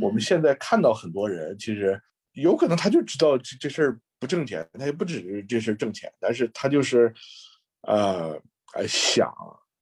[0.00, 2.00] 我们现在看到很多人其实。
[2.34, 7.14] 有可能他就知道这这事儿不挣钱，他也不只是这事儿挣钱，但是他就是，
[7.82, 8.32] 呃，
[8.74, 9.28] 呃想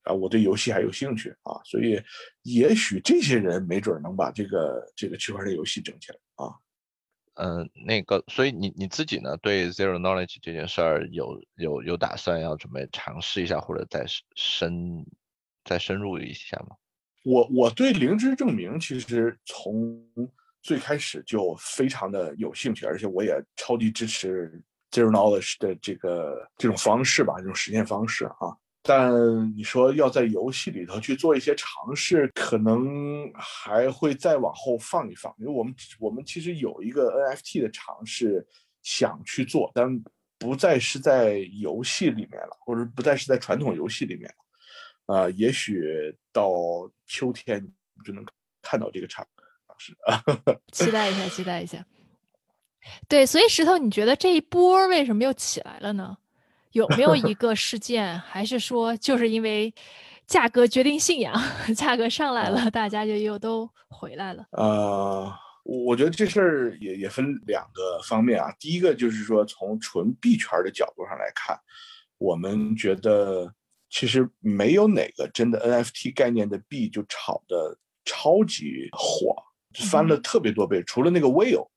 [0.03, 1.99] 啊，我对游戏还有兴趣啊，所以
[2.43, 6.53] 也许这些人没准能把这个这个区块链游戏整起来啊。
[7.35, 15.05] 嗯，那个，所以你你自己呢，对 zero knowledge 这件事儿有有有打算要准备尝试一下，或者再深
[15.65, 16.77] 再深入一下吗？
[17.25, 20.07] 我我对零知证明其实从。
[20.67, 28.51] 最开始就非常的有兴趣，而且我也超级支持 zero knowledge 的这个这种方式吧，这种实现方式啊。
[28.83, 29.13] 但
[29.57, 38.45] 你说要在游戏里头去做一些尝试，可能还会再往后放一放，因为我们我们其实有一个 NFT 的尝试
[38.83, 39.89] 想去做，但
[40.37, 45.15] 不再是在游戏里面了，或者不再是在传统游戏里面了。
[45.15, 46.51] 啊，也许到
[47.07, 47.65] 秋天
[48.05, 48.27] 就能
[48.61, 49.25] 看到这个产。
[49.79, 50.23] 是啊，
[50.73, 51.85] 期待一下，期待一下。
[53.09, 56.17] 对，所以石头，你觉得这一波为什么又起来了呢？
[56.73, 59.75] 有没有一 个事件，还是说就是因为
[60.27, 61.35] 价格决定信仰，
[61.75, 64.47] 价格上来了，大家就又都回来了？
[64.53, 65.33] 呃，
[65.65, 68.55] 我觉得这事儿也也分两个方面啊。
[68.61, 71.59] 第一个就是说，从纯币圈的角度上来看，
[72.19, 73.53] 我们觉得
[73.91, 79.35] 其实没有哪个真的 NFT 概念的币就炒的超级火。
[79.91, 81.69] 翻了特别多倍，除了那个 Whale，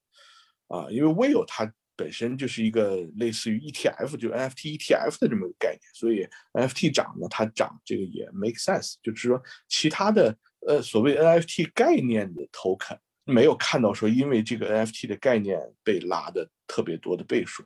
[0.67, 8.95] 啊，因为 Whale 它本身就是一个类似于 ETF，就 NFT ETF 的这么个概念，所以 NFT 涨呢，它涨这个也 make sense。
[9.03, 10.35] 就是说，其他的
[10.67, 17.63] 呃所谓 NFT 概念的 token 没有看到说因为这个 NFT 的概念被拉的特别多的倍数。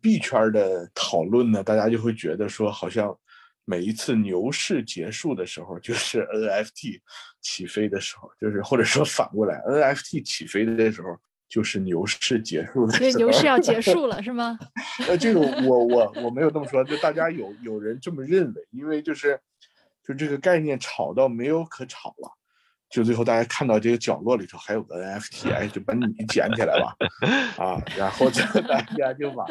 [0.00, 3.16] 币圈的讨论呢，大家就会觉得说好像。
[3.70, 7.02] 每一次牛市结束的时候，就是 NFT
[7.40, 11.16] 起飞的时候，就是或者说反过来，NFT 起飞的时候，
[11.48, 12.92] 就是牛市结束的。
[12.96, 14.58] 所以牛市要结束了，是吗？
[15.06, 19.38] 呃，这个我我我没有这么说，就大家有有人这么认为，因为就是
[20.06, 22.30] 就这个概念炒到没有可炒了，
[22.90, 26.96] 就最后大家看到这个角落里头还有个 NFT，哎，就把你捡起来吧，
[27.62, 29.46] 啊，然后就大家就把，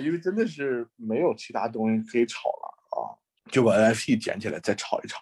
[0.00, 3.18] 因为真的是没有其他东西可以炒了啊。
[3.50, 5.18] 就把 NFT 捡起来再炒一炒，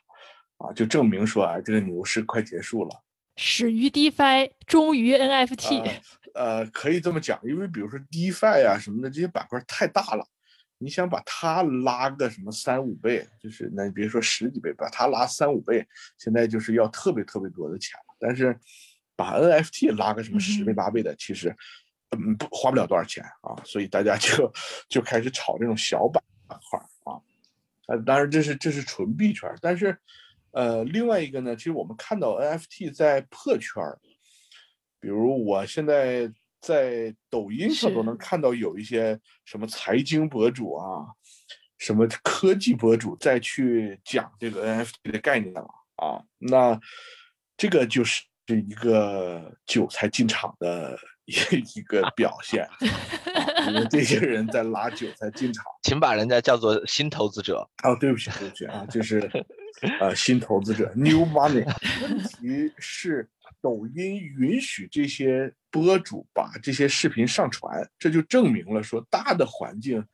[0.63, 3.03] 啊，就证明说啊，这个牛市快结束了。
[3.37, 6.01] 始于 DeFi，终于 NFT。
[6.35, 10.25] 呃，可以这么讲，因为比如说 DeFi 啊什么的这些板块太大了，
[10.79, 15.87] 你想把它拉个什么三五倍，就是那别说十几倍，把它拉三五倍，
[16.19, 18.17] 现在就是要特别特别多的钱了。
[18.21, 18.57] 但是
[19.17, 21.55] 把 NFT 拉个什么十倍八倍的，其实
[22.11, 24.53] 嗯不花不了多少钱啊，所以大家就
[24.89, 27.19] 就开始炒这种小板块啊。
[27.89, 29.99] 呃，当然这是这是纯币圈，但是，
[30.53, 33.99] 呃，另外一个呢，其实我们看到 NFT 在破圈儿，
[35.01, 41.07] 比如我现在在抖音上都能看到有一些什么财经博主啊，
[41.79, 46.79] 什么科技博主在去讲这个 NFT 的概念了啊，那
[47.57, 50.99] 这个就是一个韭菜进场的。
[51.25, 51.35] 一
[51.77, 52.69] 一个表现，
[53.69, 57.61] 因为这些人在拉韭菜进场， 请把人家叫做新投资者。
[57.85, 59.21] 哦，对不起，对不起啊，就是
[60.01, 61.65] 呃新投资者 （New Money）。
[62.03, 63.29] 问题是，
[63.61, 70.05] 抖音允许这些博主把这些视频上传，这就证明了说，大的环境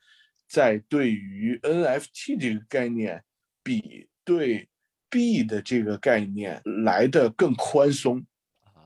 [0.47, 3.23] 在对于 NFT 这个概念
[3.63, 4.67] 比对
[5.09, 8.25] B 的这个概念来的更宽松，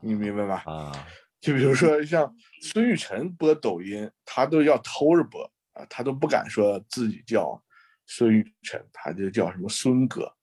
[0.00, 0.62] 你明白吧？
[0.66, 1.06] 啊。
[1.40, 7.62] 就比如说像孙玉晨播抖音，他都要偷着播啊，他都不敢说自己叫
[8.06, 10.34] 孙玉晨，他就叫什么孙哥，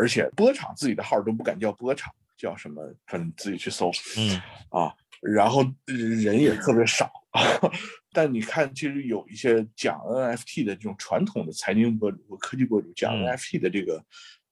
[0.00, 7.10] 而且播场自己的号都不敢叫播场，叫什么，反正自己去搜，嗯啊，然后人也特别少，
[8.12, 14.02] 但你看，其实有一些讲 NFT 的这种传统的财经博主和科技博主讲 NFT 的这个。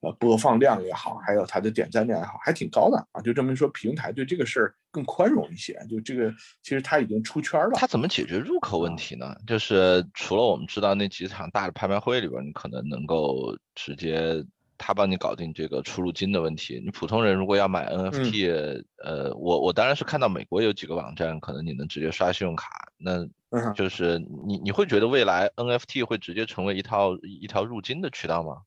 [0.00, 5.76] 呃，播放量也好，还有它的点赞量也好，还挺高的啊，就证明说平台对这个事儿更宽容一些。
[5.90, 6.32] 就这个，
[6.62, 7.72] 其实它已经出圈了。
[7.74, 9.34] 它怎么解决入口问题呢？
[9.44, 14.40] 就是除了我们知道那几场大的拍卖会里边，你可能能够直接
[14.78, 16.80] 他帮你搞定这个出入金的问题。
[16.82, 23.26] 你普通人如果要买 NFT，呃，我我当然是看到美国有几个网站，可能你能直接刷信用卡，那
[23.74, 28.62] 就是你你会觉得未来 NFT 会直接成为一套一条入金的渠道吗？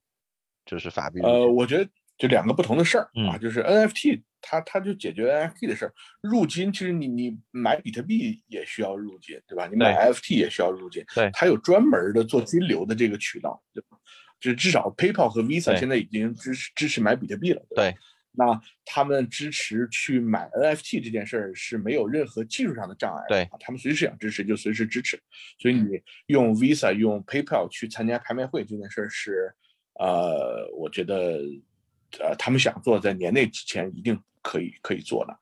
[0.65, 1.19] 就是法币？
[1.21, 4.21] 呃，我觉得就两个不同的事儿啊，就是 NFT。
[4.43, 9.67] 它它就解决 NFT 的事儿，入金其实你你买比特币也需要入金，对吧？
[9.67, 13.99] 你买 NFT 也需要入金，对，它有专门的做金流的这个渠道，对吧？
[14.41, 17.95] 就至少 PayPal 和 Visa 现在已经支持支持买比特币了，对。
[18.33, 25.17] 那他们支持去买 NFT 这件事儿是没有任何技术上的障碍，对，他们随时想支持就随时支持，
[25.59, 29.53] 所以你用 Visa 用 PayPal 去参加拍卖会这件事儿是，
[29.99, 31.39] 呃，我觉得，
[32.19, 34.21] 呃，他们想做在年内之前一定。
[34.43, 35.37] 可以可以做的，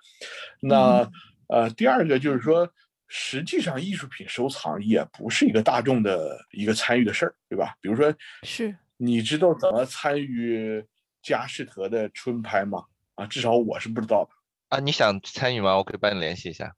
[0.59, 1.09] 那
[1.47, 2.69] 呃，第二个就是说，
[3.07, 7.73] 实际上艺术品收藏也不是一个大众的一个参与的事儿，对吧？
[7.79, 10.85] 比如说，是你知道怎么参与
[11.21, 12.83] 佳士得的春拍吗？
[13.15, 14.31] 啊，至少我是不知道的。
[14.75, 15.77] 啊，你想参与吗？
[15.77, 16.75] 我可以帮你联系一下。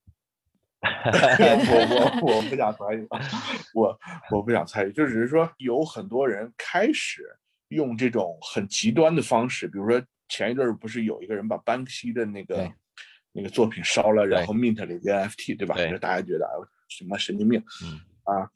[0.81, 3.07] 我我我不想参与，
[3.73, 3.99] 我
[4.31, 7.23] 我不想参与，就只是说有很多人开始
[7.69, 10.01] 用这种很极端的方式，比如说。
[10.34, 12.71] 前一阵儿不是有一个人把班克西的那个
[13.34, 15.75] 那个作品烧了，然后 mint 了一个 NFT，对吧？
[15.99, 16.47] 大家觉得
[16.88, 17.62] 什么神经病？
[18.23, 18.49] 啊，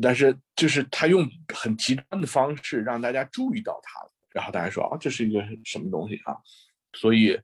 [0.00, 6.36] 但是就是他用很极端的方式让大家注意到他了，然后大家说啊，这是一个什么东西啊？
[6.94, 7.38] 所以，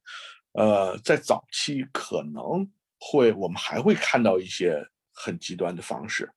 [0.52, 6.30] 呃，在早期可能会我们还会看到一些很极端的方式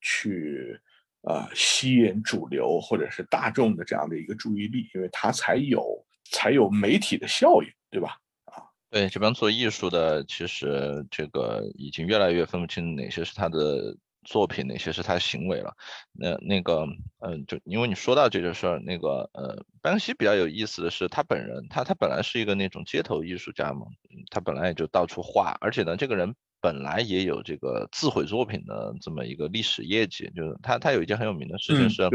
[0.00, 0.78] 去
[1.22, 6.04] 呃吸引主流或者是大众的这样的一个注意力，因为它才有。
[6.32, 8.18] 才有媒体的效应，对吧？
[8.46, 8.58] 啊，
[8.90, 13.96] 对，这边做艺术的，其实这个已经越来越分不清哪些是他的
[14.26, 15.72] 作品，哪些是他的行为了。
[16.12, 16.86] 那那个，
[17.20, 23.86] 嗯，就因为你说到这个事儿，那个，呃，班克西比较有意思的是，他本人，他他本来是一个那种街头艺术家嘛，
[24.30, 26.34] 他本来也就到处画，而且呢，这个人。
[26.58, 32.08] 本来也有这个自毁作品的这么一个历史业绩，就是他他有一件很有名的事情是，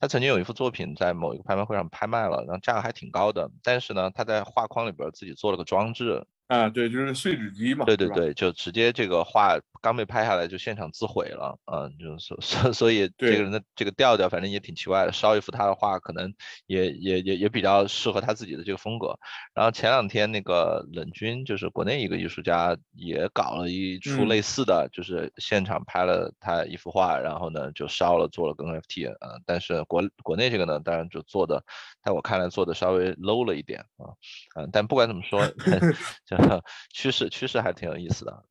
[0.00, 6.26] 他曾经有一幅作品在某一个拍卖会上拍卖了，然后价格还挺高的，但是呢，他在画框里边自己做了个装置。
[6.48, 7.84] 啊，对，就是碎纸机嘛。
[7.84, 12.40] 对对对，就直接这个画刚被拍下来就现场自毁了，嗯，就是所
[12.72, 16.32] 所以这个人的这个调调反正也挺奇怪的，烧一幅他的画可能
[16.66, 19.18] 也也也也比较适合他自己的这个风格。
[19.52, 31.62] 然后前两天那个冷军就是国内一个艺术家也搞了一出类似的，就是现场拍了他一幅画，然后呢就烧了做了个 NFT，嗯，但是国国内这个呢当然就做的，
[32.04, 34.14] 在我看来做的稍微 low 了一点啊，
[34.54, 35.42] 嗯，但不管怎么说。
[36.92, 38.44] 趋势趋势还挺有意思的。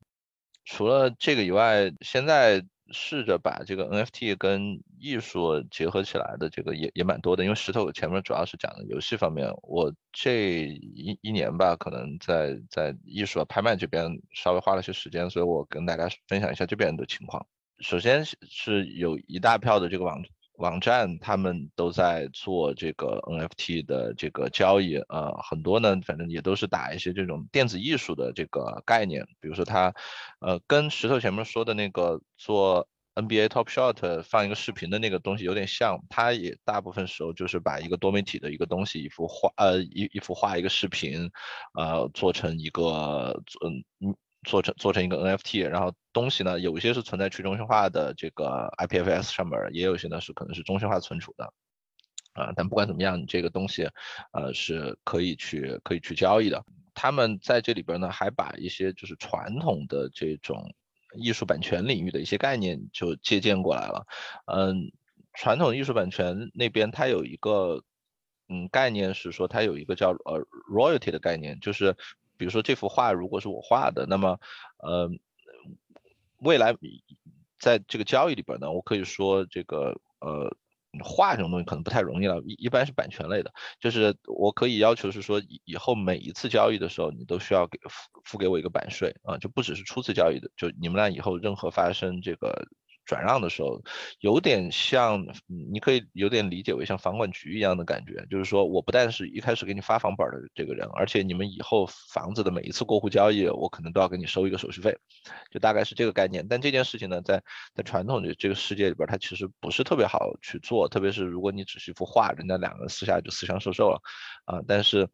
[0.64, 7.42] 除了这个以外，现在试着把这个 NFT 跟艺术结合起来的这个也也蛮多的。
[7.42, 17.46] 因为石头前面主要是讲的游戏方面，我这一一年吧，可能在在艺术拍卖这边稍微花了些时间，所以我跟大家分享一下这边的情况。
[17.80, 20.22] 首先是有一大票的这个网。
[20.62, 29.92] 网站他们都在做这个 NFT 的这个交易，呃，很多呢，反正也都是打一些这种电子艺术的这个概念，比如说他，
[30.40, 41.28] 呃，跟石头前面说的那个做 NBA Top Shot 放一个视频的那个东西有点像，他也大部分时候就是把一个多媒体的一个东西，一幅画，呃，一一幅画，一个视频，
[41.76, 44.14] 呃，做成一个，嗯嗯。
[44.44, 51.52] 做成做成一个 NFT，然后东西呢，有一些是存在去中心化的这个 IPFS 上面，也有一些呢是可能是中心化存储的，
[52.32, 53.88] 啊，但不管怎么样，你这个东西，
[54.32, 56.64] 呃，是可以去可以去交易的。
[56.92, 60.74] 他们在这里边呢，还把一些就是传统的这种
[61.14, 64.06] 艺术版权领域的一些概念就借鉴过来了。
[64.46, 64.90] 嗯，
[65.34, 67.84] 传统艺术版权那边它有一个
[68.48, 71.96] 嗯概念是说，它有一个叫呃 royalty 的概念，就是。
[72.42, 74.40] 比如说这幅画如果是我画的，那么，
[74.78, 75.08] 呃，
[76.38, 76.74] 未来
[77.60, 80.56] 在这个交易里边呢，我可以说这个呃
[81.04, 92.66] 画这种东西可能不太容易了，一一般是版权类的，就是我可以要求是说以以后每一次交易的时候，你都需要给付付给我一个版税啊，就不只是初次交易的，就你们俩以后任何发生这个。
[93.04, 93.82] 转让的时候，
[94.20, 104.96] 有点像，你可以有点理解为像房管局一样的感觉，就是说我不但是一开始给你发房本的这个人，而且你们以后房子的每一次过户交易，我可能都要给你收一个手续费，
[105.50, 106.46] 就大概是这个概念。
[106.48, 107.42] 但这件事情呢，在
[107.74, 114.00] 在传统的这个世界里边，它其实不是特别好去做，特别是如果你只是一幅画，人家两个人私下就私相授受了，
[114.44, 115.08] 啊，但是。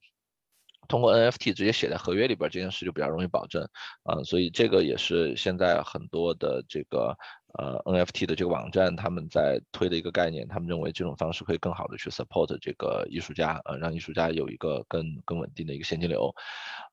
[0.86, 3.62] 通过 NFT 直接写在合约里边，这件事就比较容易保证，
[4.04, 7.14] 啊，所以这个也是现在很多的这个
[7.54, 16.34] 呃 NFT 的这个网站，他们在推的一个概念，他们认为这种方式可以更好的去 support 这个艺术家，呃，让艺术家有一个更更稳定的一个现金流。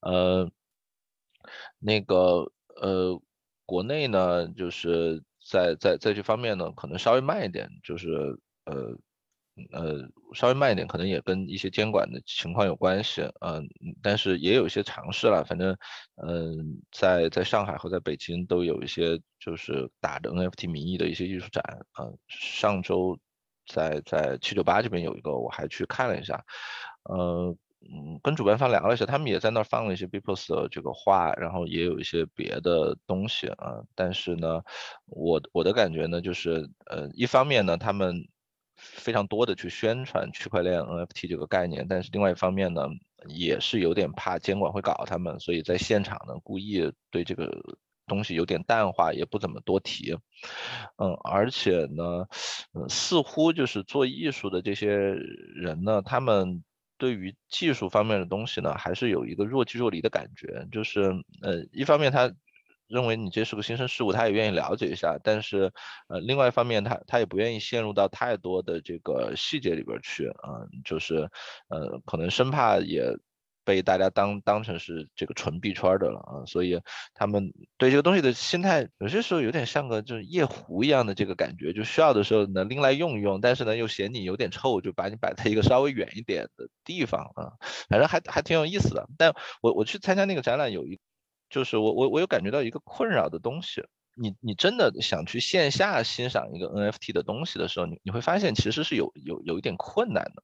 [0.01, 0.49] 呃，
[1.80, 2.49] 那个
[2.82, 3.20] 呃，
[3.66, 8.10] 国内呢，就是在在在这方面呢，可能稍微慢一点，就是
[8.66, 8.97] 呃。
[9.72, 9.99] 呃，
[10.34, 13.66] 稍微慢一点，可能也跟一些监管的情况有关系，嗯，
[14.01, 15.43] 但是也有一些尝试了。
[15.45, 15.76] 反正，
[16.28, 23.18] 嗯，在在上海和在北京都有一些就是打着 NFT 名义的一些艺术展，啊，上周
[23.68, 26.43] 在在七九八这边有一个，我还去看了一下，
[27.03, 34.62] 呃，嗯，跟主办方聊了一下，他们也在那儿放了一些 Bepos 的这个画，然后也有一些别的东西啊，但是呢，
[35.06, 38.28] 我我的感觉呢，就是呃，一方面呢，他们
[38.76, 42.88] 非常多的去宣传区块链 NFT 这个概念，但是另外一方面呢，
[43.28, 47.51] 也是有点怕监管会搞他们，所以在现场呢故意对这个
[48.07, 50.17] 东西有点淡化，也不怎么多提。
[50.97, 52.28] 嗯，而且呢，
[52.73, 56.63] 嗯，似乎就是做艺术的这些人呢，他们
[56.97, 61.01] 对于技术方面的东西呢，还是有一个若即若离的感觉，就是
[61.41, 62.32] 呃，一方面他。
[62.88, 65.71] 认为你这是个新生事物，他也愿意了解一下，但是，
[66.07, 71.29] 呃，另外一方面，他他也不愿意陷入到太多的这个细节里边去啊，就是，
[71.69, 73.03] 呃，可能生怕也
[73.63, 76.79] 被大家当当成是这个纯币圈的了啊，所以
[77.15, 87.53] 他们对这个东西的心态，有些时候有点像个就是夜壶一样的这个感觉，就需要的时候能拎来用一用，但是呢又嫌你有点臭，就把你摆在一个稍微远一点的地方啊，
[87.89, 89.07] 反正还还挺有意思的。
[89.17, 90.99] 但我我去参加那个展览有一。
[91.50, 93.84] 就是我我我有感觉到一个困扰的东西，
[94.16, 100.43] 你你真的想去线下欣赏一个 NFT 的东西的时候，你你会发现其实是有有有一点困难的。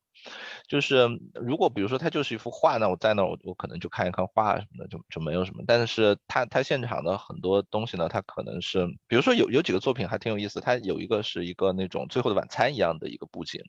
[0.67, 5.63] 就是如果比如说它就是一幅画，那我在那我我可能就看一看画什么的，就就没有什么。
[5.65, 13.61] 但是它它现场的很多东西呢，它可能是比如说有有几个作品还挺有意思，它有一个是一个那种最后的晚餐一样的一个布景，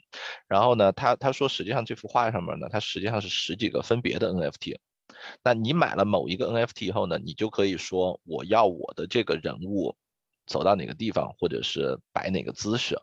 [0.49, 4.77] 然后呢，他他说实际上这幅画上面呢，它实际上是十几个分别的 NFT。
[5.43, 9.97] 那你买了某一个 NFT 以后呢，你就可以说我要我的这个人物
[10.47, 12.97] 走到哪个地方，或者是摆哪个姿势，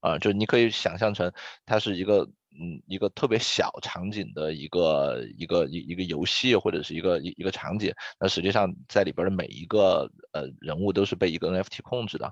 [0.00, 1.32] 啊，就你可以想象成
[1.66, 2.28] 它是一个。
[2.58, 12.26] 嗯，一个特别小场景的一个一个一一个游戏或者是一个一一个场景，那实际上在里边的每一个呃人物都是被一个 NFT 控制的，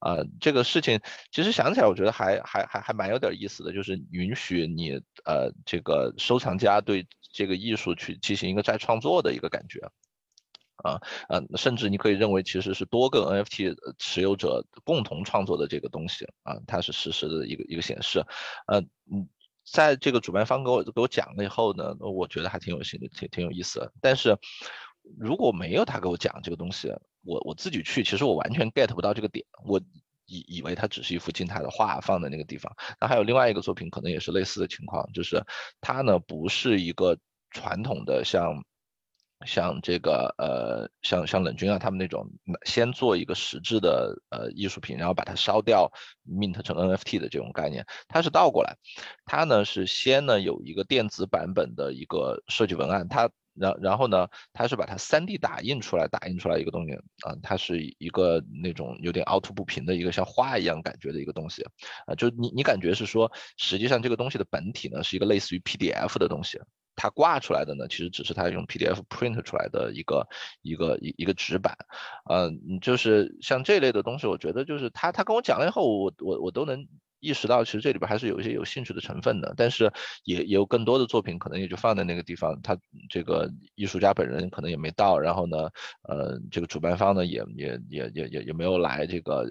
[0.00, 1.00] 啊，这个事情
[1.30, 4.92] 其实想起来我觉得还还还还蛮有点意思的，就是允许你
[5.24, 9.80] 呃这个收藏家对这个艺术去进行一个再创作的一个感觉，
[10.84, 11.00] 啊
[11.30, 16.26] 呃，甚至你可以认为其实是多个 NFT 持有者共同创作的这个东西。
[16.42, 18.20] 啊，它是实时的一个一个显示，
[18.66, 18.80] 呃
[19.12, 19.28] 嗯。
[19.64, 23.92] 在这个主办方给我给我讲了以后呢，我觉得还挺有心的，挺挺有意思的。
[24.00, 24.36] 但是
[25.18, 26.88] 如果没有他给我讲这个东西，
[27.22, 29.44] 我我自己去，其实我完全 get 不到这个点。
[29.64, 29.80] 我
[30.26, 32.74] 以以为它只是一幅静态的画放在那个地方。
[33.00, 35.44] 那还有另外一个作品，可能也是类似的情况，就是
[35.80, 37.18] 它呢不是一个
[37.50, 38.62] 传统的像。
[39.46, 42.30] 像这个呃，像像冷军啊，他们那种
[42.64, 45.90] 先做一个实质的呃艺术品，然后把它烧掉
[46.28, 48.76] ，mint 成 NFT 的这种概念，它是倒过来，
[49.24, 53.30] 它呢是先呢有一个电子版本的一个设计文案，它
[53.60, 61.62] 然然后呢，它是把它 3D 打印出来，打印出来一个东西啊，它是一个那种有点凹凸不平的一个像花一样感觉的一个东西
[62.06, 66.58] 啊，就你你感觉是说，实际上这个东西的本体呢是一个类似于 PDF 的东西。
[66.96, 70.26] 它挂出来的呢，其实只是它用 PDF print 出来的一个
[70.60, 71.74] 一个一一个纸板，
[72.30, 76.86] 嗯，就是像这类的东西，我觉得就是他他跟我讲了以后，我我我都能
[77.20, 79.92] 意识到，其实这里边还是有一些有兴趣的成分的，但是
[80.24, 82.76] 也也有更多的作品可能也就放在那个地方，他
[83.08, 85.68] 这个艺术家本人可能也没到，然后呢，
[86.08, 89.46] 呃，这个主办方呢也也也也也也没有来这个。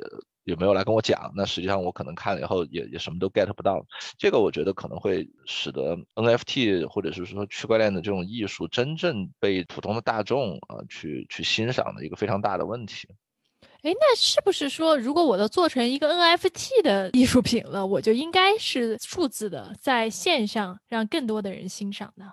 [0.46, 1.32] 也没有来跟我讲？
[1.36, 3.86] 那实际上我可能看了以后也也什么都 get 不到。
[4.18, 13.08] 这个我觉得可能会使得 NFT 或者是说区块链的这种艺术真正被普通的大众啊去去欣赏的一个非常大的问题。
[13.82, 22.26] 哎，那是不是说，如果我都做成一个 NFT 的艺术品了，我就应该是数字的，在线上让更多的人欣赏呢？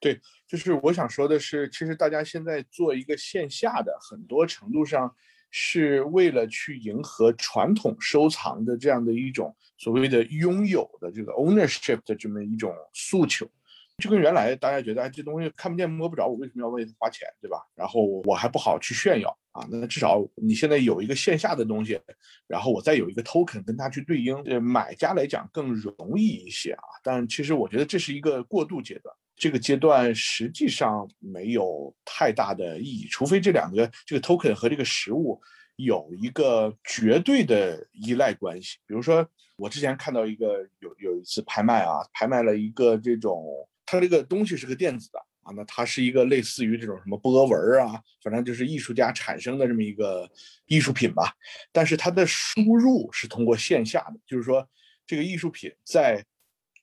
[0.00, 5.14] 对，就是我想说的是，其实大家现在做一个线下的，很多程度上。
[5.50, 13.48] 是为了去迎合传统收藏的这样的一种所谓的拥有的这个 ownership 的这么一种诉求，
[13.96, 17.66] 就跟原来大家觉得哎这东西看不见摸不着，我为什么要为它花钱，对吧？
[17.74, 22.00] 然后我还不好去炫耀啊，那至少你现在有一个线下的东西，
[22.46, 26.82] 然后我再有一个 token 跟它去对应，呃，买家来讲更容易一些啊。
[27.02, 29.14] 但其实我觉得这是一个过渡阶段。
[29.36, 35.40] 这个阶段实际上没有太大的意义，除非这两个这个 token 和这个实物
[35.76, 38.78] 有一个绝对的依赖关系。
[38.84, 39.24] 比如说，
[39.56, 43.44] 我之前看到一个有有一次拍卖啊，拍卖了一个这种，
[43.86, 50.30] 它这个东西是个电子的啊，那它是一个类似于这种什么波纹啊，反正就是艺术家产生的这么一个
[50.66, 51.32] 艺术品吧。
[51.72, 54.68] 但是它的输入是通过线下的，就是说
[55.06, 56.24] 这个艺术品在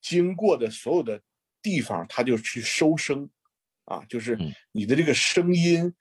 [0.02, 1.22] 经过的所有的
[1.62, 3.30] 地方，它就去收声
[3.86, 4.38] 啊，就是
[4.72, 5.94] 你的这个声音。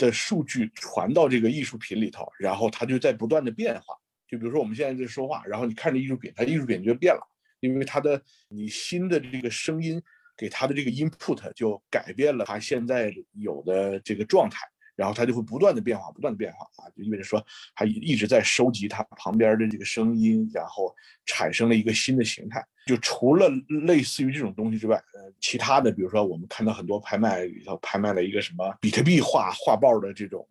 [0.00, 3.94] 的数据传到这个艺术品里头，然后它就在不断的变化。
[4.26, 7.20] 就比如说我们现在在说话，然后你看着艺术品，它艺术品就变了，
[7.60, 10.02] 因为它的你新的这个声音
[10.40, 14.66] 给它的这个 input 就改变了它现在有的这个状态。
[14.96, 17.42] 然后它就会不断的变化，不断的变化啊，就意味着说
[17.74, 22.62] 它一直在收集它旁边的这个声音，然后产生了一个新的形态。
[22.84, 23.48] 就除了
[23.86, 30.46] 类似于这种东西之外，呃，其他的，比如说我们看到很多拍卖里头拍卖了一个什么比特币画画报的这种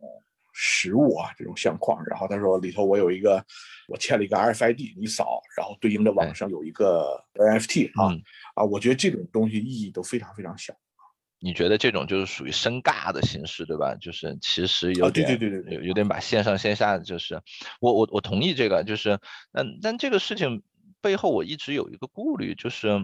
[0.61, 3.41] 实物啊，这种相框，然后他说里头我有一个，
[3.87, 8.13] 我嵌了一个 RFID，你扫，然后对应的网上有一个 NFT 啊
[8.55, 10.73] 啊，我觉得这种东西意义都非常非常小。
[11.39, 13.95] 你觉得这种就是属于生尬的形式，对吧？
[13.95, 17.41] 就是其实有点，对对对对，有有点把线上线下，就是
[17.79, 19.17] 我我我同意这个，就是
[19.53, 20.61] 但，但这个事情
[20.99, 22.99] 背后我一直有一个顾虑，就是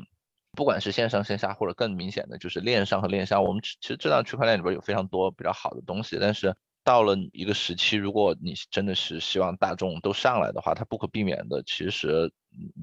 [0.51, 6.53] 不管是线上线下或者更明显的就是链上和链下，我们其实知道区块链里边有非常多比较好的东西，但是。
[6.85, 12.31] 到了一个时期，如果你真的是希望大众都上来的话，它不可避免的，其实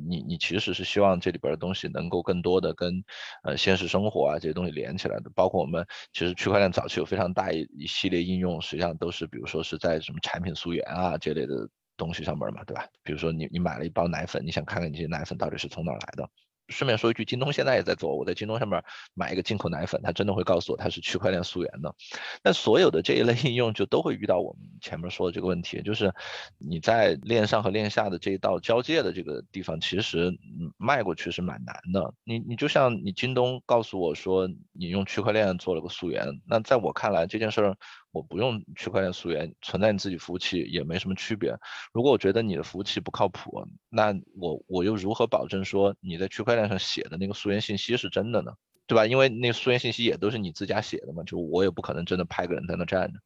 [0.09, 3.03] 你你其实是希望这里边的东西能够更多的跟
[3.45, 5.31] 呃现实生活啊这些东西连起来的。
[5.35, 12.85] 包括我们其实区块链早期有非常大一一系列应用，实际上都是比如说是在什么产品溯源啊这类的东西上面嘛，对吧？
[13.05, 16.29] 比如说你你买了一包奶粉，你想看看你这些奶粉到底是从哪来的。
[16.73, 18.17] 顺便说一句，京东现在也在做。
[18.17, 18.83] 我在京东上面
[19.15, 21.95] 买一个进口奶粉，它真的会告诉我它是区块链溯源的。
[22.43, 26.13] 那所有的这一类应用就都会遇到我们前面说的这个问题，就是
[26.59, 30.33] 你在链上和链下的这一道交界的这个地方，其实
[30.79, 32.15] 迈过去是蛮难的。
[32.25, 34.49] 你你就像你京东告诉我说
[34.83, 37.77] 你用区块链做了个溯源，那在我看来这件事儿。
[38.11, 41.57] 我不用区块链溯源，存在你自己服务器也没什么区别。
[41.95, 48.53] 如果我觉得你的服务器不靠谱，那我我又如何保证说你在区块链上写的那个溯源信息是真的呢？
[48.87, 49.07] 对吧？
[49.07, 53.19] 因为那溯源信息也都是你自家写的嘛，就我也不可能真的派个人在那站着。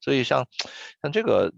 [0.00, 0.46] 所以像
[1.02, 1.52] 像这个。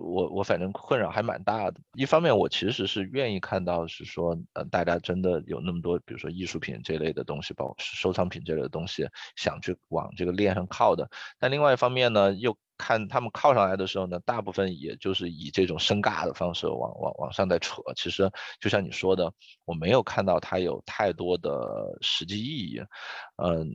[0.00, 1.80] 我我反正困扰还蛮大的。
[1.94, 11.08] 一方面，我其实是愿意看到是说，呃，大家真的有那么多，比如说艺术品这类的东西，包括收藏品这类的东西，想去往这个链上靠的。
[11.38, 17.82] 但另外一方面呢，又看他们靠上来的时候呢，大部分也就是以这种生尬的方式往往往上在扯。
[17.96, 18.30] 其实
[18.60, 19.32] 就像你说的，
[19.64, 22.80] 我没有看到它有太多的实际意义。
[23.42, 23.68] 嗯，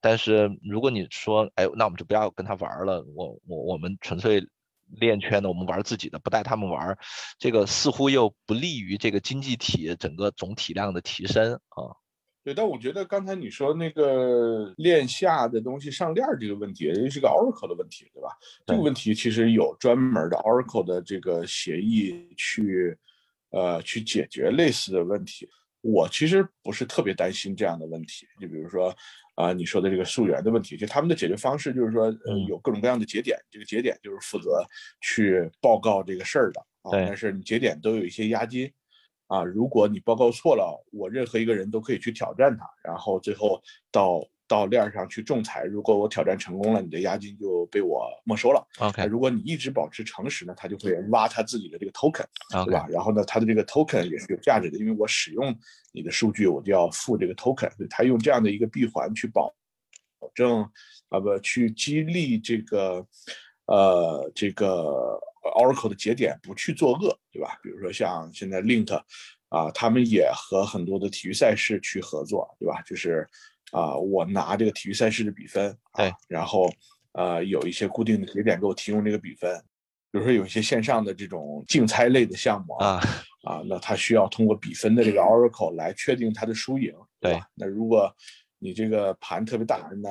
[0.00, 4.46] 但是如果你说，哎，那我们就不要跟他玩了，我我我们纯粹。
[4.86, 6.96] 链圈的，我们玩自己的，不带他们玩，
[7.38, 11.94] 这个似乎又不利于这个经济体整个总体量的提升啊。
[12.44, 18.28] 对，但我觉得刚才你说那个链下的东西上链这个问题，也是个 Oracle 的问题，对吧？
[18.66, 22.96] 这个问题其实有专门的 Oracle 的这个协议去，
[23.50, 25.48] 呃，去解决类似的问题。
[25.80, 28.94] 我其实不是特别担心这样的问题，就比如说。
[29.34, 34.64] 啊，你说的这个溯源的问题，就他们的解决方式就是说，呃，有各种各样的节点，这个节点就是负责
[35.00, 36.90] 去报告这个事儿的啊。
[36.92, 38.72] 但是你节点都有一些押金，
[39.26, 44.20] 啊，如果你报告错了，我任何一个人都可以去挑战他，然后最后到。
[44.46, 48.62] 到链上去仲裁，如果我挑战成功了，你的押金就被我没收了。
[48.78, 52.26] OK，如果你一直保持诚实呢，他就会挖他自己的这个 token，
[52.66, 52.86] 对吧？
[52.90, 55.56] 然后呢，他的这个 token 也是有价值的，因为我使用
[55.92, 57.70] 你的数据，我就要付这个 token。
[57.88, 59.50] 他用这样的一个闭环去保
[60.18, 60.60] 保证，
[61.08, 63.06] 啊不，去激励这个
[63.64, 65.18] 呃这个
[65.56, 67.58] Oracle 的节点不去作恶，对吧？
[67.62, 68.94] 比如说像现在 Link
[69.48, 72.82] 啊，他们也和很多的体育赛事去合作，对吧？
[72.82, 73.26] 就是。
[73.72, 76.70] 啊，我拿这个体育赛事的比分，对，然后
[77.12, 79.52] 呃有一些固定的节点给我提供这个比分，
[80.12, 83.00] 比如说有一些线上的这种竞猜类的项目啊，
[83.42, 87.48] 啊，那它需要通过比分的这个 Oracle 来确定它的输赢，对吧？
[87.54, 88.14] 那如果
[88.60, 90.10] 你这个盘特别大，那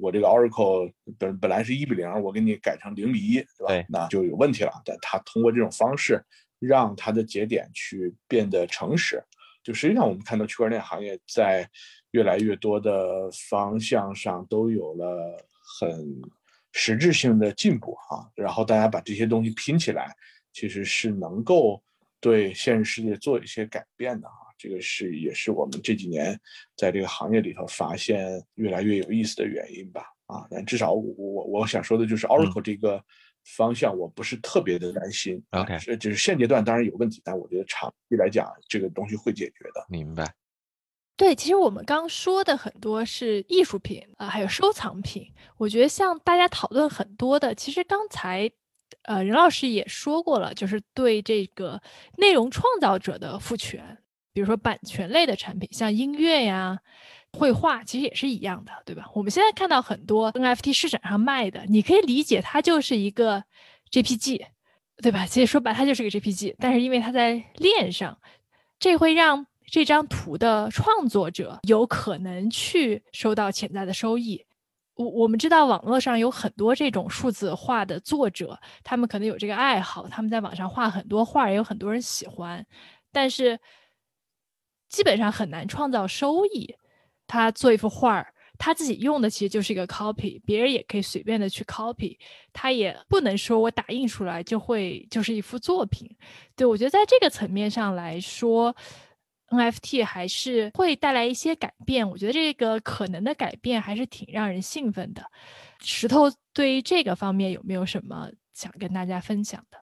[0.00, 3.86] 我这个 Oracle 本本来是一比零，我给你改成零比一，对吧？
[3.88, 4.72] 那就有问题了。
[4.84, 6.22] 但它通过这种方式
[6.58, 9.22] 让它的节点去变得诚实，
[9.62, 11.66] 就实际上我们看到区块链行业在。
[12.12, 15.44] 越来越多的方向上都有了
[15.80, 16.20] 很
[16.72, 20.14] 实质性的进步啊，然后大家把这些东西拼起来，
[20.52, 21.82] 其实是能够
[22.20, 26.38] 对现实世界做一些改变的啊，这个是也是我们这几年
[26.76, 33.02] 在这个行业里头发现越来越有意思的原因吧啊，但至少我我我想说的就是 Oracle 这个
[33.56, 35.42] 方向我不是特别的担心。
[35.50, 39.86] OK 这就是现阶段当然有问题，但我觉得长期来讲，这个东西会解决的。
[39.88, 40.32] 明白。
[41.20, 45.30] 对，其实我们刚说的很多是艺术品啊、还有收藏品。
[45.58, 48.50] 我觉得像大家讨论很多的，其实刚才
[49.02, 51.78] 呃任老师也说过了，就是对这个
[52.16, 53.98] 内容创造者的赋权，
[54.32, 56.78] 比如说版权类的产品，像音乐呀、
[57.34, 59.04] 绘画，其实也是一样的，对吧？
[59.14, 63.44] 我们现在看到很多 NFT 市场上卖的，你可以理解它就是一个
[63.90, 64.46] JPG，
[65.02, 65.26] 对吧？
[65.26, 68.18] 其实说白，它就是个 JPG，但是因为它在链上，
[68.78, 74.44] 这会让这张图的创作者有可能去收到潜在的收益。
[74.94, 82.66] 我我们知道网络上有很多这种数字画的作者，他们可能有这个爱好，他们在网上画很多画，也有很多人喜欢，
[83.12, 83.58] 但是
[84.88, 86.74] 基本上很难创造收益。
[87.26, 92.18] 他做一幅画儿，他自己用的其实就是一个 copy，别人也可以随便的去 copy，
[92.52, 96.10] 他也不能说我打印出来就会就是一幅作品。
[96.56, 98.74] 对我觉得在这个层面上来说
[99.50, 102.08] ，NFT 还是会带来一些改变。
[102.08, 105.22] 我觉得这个可能的改变还是挺让人兴奋的。
[105.80, 109.78] 石头对于这个方面有没有什么想跟大家分享的？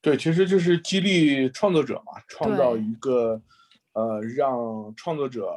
[0.00, 3.40] 对，其实就是激励创作者嘛，创造一个
[3.92, 5.52] 呃，让创作者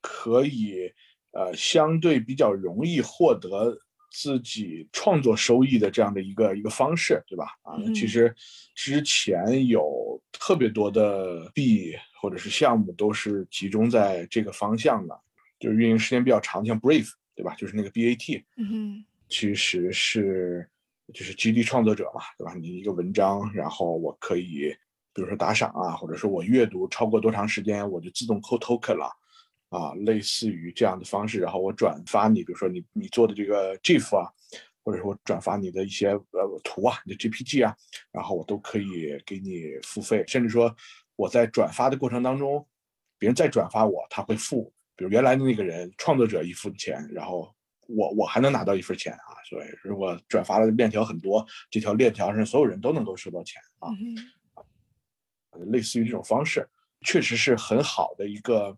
[0.00, 0.90] 可以
[1.32, 3.78] 呃相对比较容易获得
[4.10, 7.46] 自己创作收益的这样的一个一个方式，对吧？
[7.62, 8.34] 啊，其嗯实
[8.74, 15.18] 之前有特别多的币或者是项目都是集中在这个方向的，
[15.58, 17.54] 就是运营时间比较长，像 Brave，对吧？
[17.54, 20.68] 就是那个 BAT，嗯其实是
[21.14, 22.52] 就是激励创作者嘛，对吧？
[22.54, 24.74] 你一个文章，然后我可以，
[25.14, 29.08] 比如说打赏啊，或者说我阅读超过多长时间，我就自动扣 token 了，
[29.70, 34.28] 啊，类似于这样的方式，然后我转发你，比如说你你做的这个 GIF 啊，
[34.84, 37.74] 或者说我转发你的一些呃图啊，你的 JPG 啊，
[38.12, 40.74] 然后我都可以给你付费，甚至说
[41.16, 42.66] 我在转发的过程当中，
[43.18, 47.54] 别人再转发我，他会付，比如原来的那个人创作者一付钱，然后
[47.86, 56.68] 我我还能拿到一份钱啊，所以如果转发的链条很多，这条链条上所有人都能够收到钱啊，嗯类似于这种方式，
[57.02, 58.76] 确实是很好的一个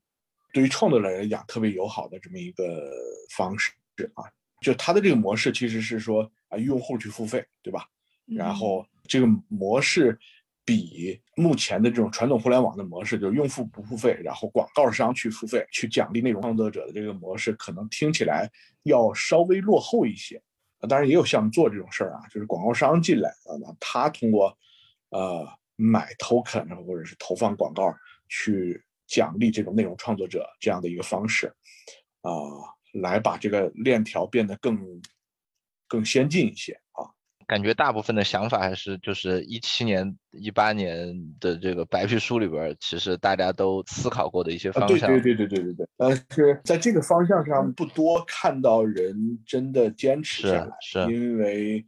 [0.53, 2.93] 对于创作者来讲特别友好的这么一个
[3.35, 3.73] 方式
[4.15, 4.25] 啊。
[4.61, 7.85] 就它的这个模式其实是说啊，用户去付费，对吧？
[8.29, 10.17] 嗯然后这个模式
[10.65, 18.49] 比目前的这种传统互联网的模式，就是用户不付费，然后广告商去付费去奖励内容创作者的这个模式，可能听起来
[18.85, 20.41] 要稍微落后一些。
[20.79, 24.57] 啊当然也有项目做这种事儿啊，就是广告商进来啊，那他通过
[25.11, 25.45] 呃
[25.75, 27.93] 买 token 或者是投放广告
[28.29, 28.81] 去
[29.13, 31.47] 奖励这种内容创作者这样的一个方式
[32.23, 32.31] 啊、
[32.95, 34.79] 来把这个链条变得更
[35.87, 37.05] 更先进一些啊。
[37.47, 45.11] 感觉大部分的想法还是就是一七年、一八年的这个白皮书里边，其实大家都思考过的一些啊，方向。
[45.11, 51.85] 对对对对对对对，但是在这个方向上不多看到人真的坚持下来，是是因为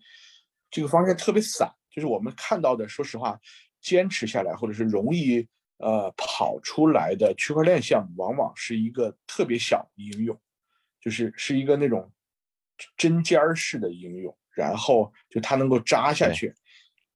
[0.71, 3.41] 这个方向特别散，就是我们看到的，说实话，
[3.81, 5.47] 坚持下来或者是容易
[5.85, 10.41] 呃跑出来的区块链项目，往往是一个特别小的应用，
[10.99, 12.11] 就是是一个那种
[12.97, 16.55] 针尖儿式的应用，然后就它能够扎下去，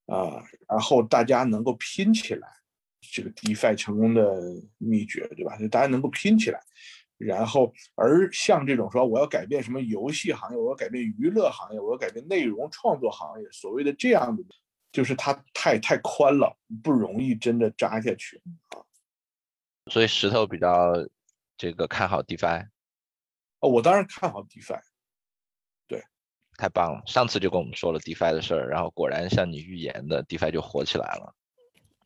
[0.07, 2.47] 啊、然后大家能够拼起来。
[3.01, 4.39] 这个 DeFi 成功的
[4.77, 5.57] 秘诀，对吧？
[5.57, 6.61] 就大家能够拼起来，
[7.17, 14.43] 然后而像这种说我要改变什么游戏行业，我要改变娱乐行业，我要改变内容创作行业，所谓的这样的，
[14.93, 18.81] 就是它太太宽了，不容易真的扎下去啊。
[19.91, 20.93] 所以石头比较
[21.57, 22.67] 这个看好 DeFi，
[23.61, 24.81] 哦，我当然看好 DeFi，
[25.87, 26.03] 对
[26.57, 27.03] 太棒了。
[27.07, 31.35] 上次就跟我们说了 DeFi 的事儿，然后果然像你预言的，DeFi 就火起来了。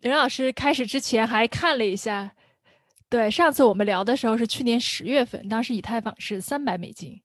[0.01, 2.35] 任老师开始之前还看了一下，
[3.09, 7.20] 对，上次我们聊的时候是去年十月份，当时以太坊是三百美金，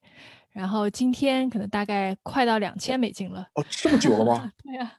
[0.50, 3.48] 然后今天可能大概快到两千美金了。
[3.54, 4.52] 哦，这么久了吗？
[4.62, 4.98] 对呀、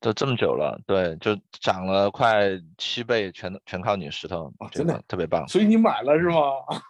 [0.00, 5.46] 都这么久了，对，就涨了快七倍，全都全靠你石头，真的特别棒。
[5.48, 6.40] 所以你买了是吗？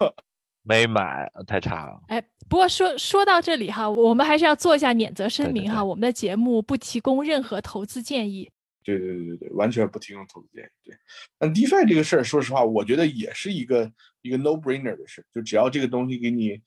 [0.63, 1.99] 没买，呃太差了。
[2.09, 8.51] 哎，不过说说到这里哈，我们还是要做一下免责声明哈，对我们的节目不提供任何投资建议。
[8.85, 10.69] 对对对对对，完全不提供投资建议。
[10.85, 10.95] 对，
[11.39, 13.91] 但 DeFi 这个事儿，说实话，我觉得也是一个
[14.21, 16.61] 一个 no brainer 的事，就只要这个东西给你，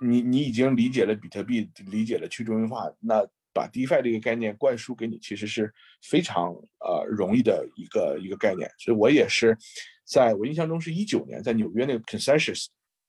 [0.00, 3.26] 你你已经理解了比特币，理解了去中心化，那
[3.56, 8.70] 把 DeFi 这个概念灌输给你，其实是非常呃容易的一个一个概念。
[8.78, 9.56] 所以我也是，
[10.04, 12.66] 在我印象中是一九年在纽约那个 Consensus，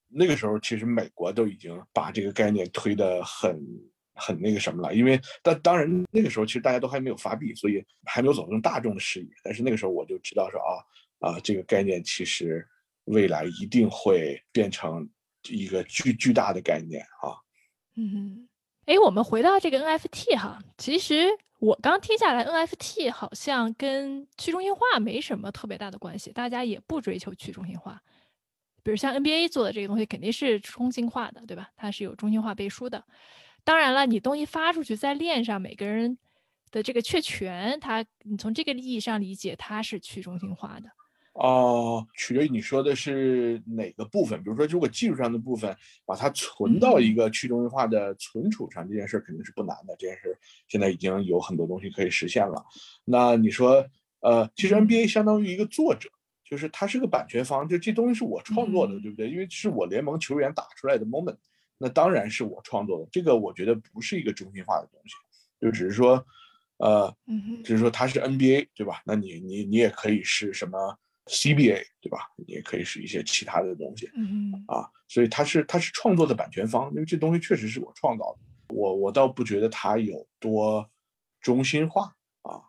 [0.08, 3.60] 那个时候其实美国都已经把这个概念推得很
[4.14, 9.28] 很那个什么了，因为但当然那个时候其实大家都还没有发币，所以还没有走进大众的视野。
[9.44, 10.72] 但是那个时候我就知道说啊
[11.20, 12.66] 啊，这个概念其实
[13.04, 15.08] 未来一定会变成
[15.50, 17.36] 一个巨巨大的概念啊。
[17.96, 18.48] 嗯，
[18.88, 21.28] 哎，我们回到这个 NFT 哈，其实
[21.58, 28.02] 我刚听下来，NFT 好像跟去中心化没什么特别大的关系，大家也不追求去中心化。
[28.82, 31.68] 比如像 NBA 做的这个东西肯定是中心化的，对吧？
[31.76, 33.04] 它是有中心化背书的。
[33.62, 36.16] 当然了，你东西发出去在链上，每个人
[36.70, 40.88] 的这个确权，它你从这个意义上理解，它是去中心化的。
[41.38, 44.42] 哦，取决于你说的是哪个部分。
[44.42, 45.74] 比如说，如果技术上的部分
[46.04, 49.94] 把它存到一个去中心化的存储上，这件事肯定是不难的。
[49.98, 50.36] 这件事
[50.66, 52.64] 现在已经有很多东西可以实现了。
[53.04, 53.86] 那你说，
[54.20, 56.08] 呃，其实 NBA 相当于一个作者。
[56.50, 59.28] 就是它是个版权方，就这东西是我创作的，对不对？
[59.28, 61.36] 因为是我联盟球员打出来的 moment，
[61.76, 63.06] 那当然是我创作的。
[63.12, 65.12] 这个我觉得不是一个中心化的东西，
[65.60, 66.24] 就只是说，
[66.78, 67.14] 呃，
[67.62, 69.02] 只是说它是 NBA，对吧？
[69.04, 70.98] 那你你你也可以是什么
[71.28, 72.26] CBA，对吧？
[72.36, 80.88] 你也可以是一些其他的东西，嗯啊，所以它是它是创作的版权方，因为这东西确实是我创造的，我我倒不觉得它有多
[81.40, 82.60] 中心化啊。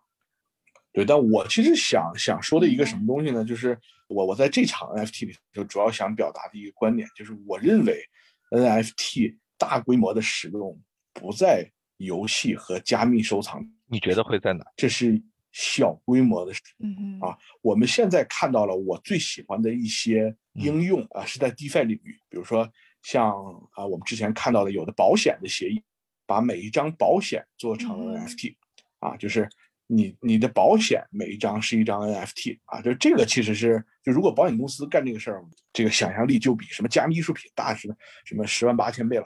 [0.92, 3.46] 对，但我其实想想说的一个什么东西呢？
[3.46, 8.04] 就是我我在这场 NFT 里就主要想表达的一个观点，就是我认为
[8.52, 10.78] NFT 大规模的使用
[11.14, 13.64] 不在游戏和加密收藏。
[13.86, 14.66] 你觉得会在哪？
[14.76, 15.22] 这是
[15.52, 22.72] 小规模的，嗯啊，我们现在看到了我最喜欢的一些应用啊，是在 DeFi 领域，比如说
[23.02, 23.32] 像
[23.72, 25.82] 啊，我们之前看到的有的保险的协议，
[26.26, 28.56] 把每一张保险做成 NFT，
[29.00, 29.50] 啊，就是。
[29.92, 35.44] 你你的保险每一张是一张 NFT 啊，就这个其实是就如果保险公司干这个事儿，
[35.74, 39.24] 这个想象力就比什么加密艺术品大什么什么十万八千倍了，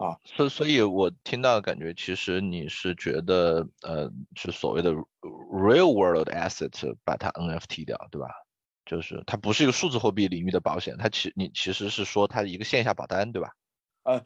[0.00, 4.92] 啊，所所以，我听到的感觉其实你是觉得呃是所谓的
[5.52, 6.70] real world asset
[7.04, 8.28] 把它 NFT 掉，对吧？
[8.86, 13.50] 就是它不是一个数字货币领域的保险，它其你其实是说它一个线下保单，对吧？
[14.04, 14.24] 呃，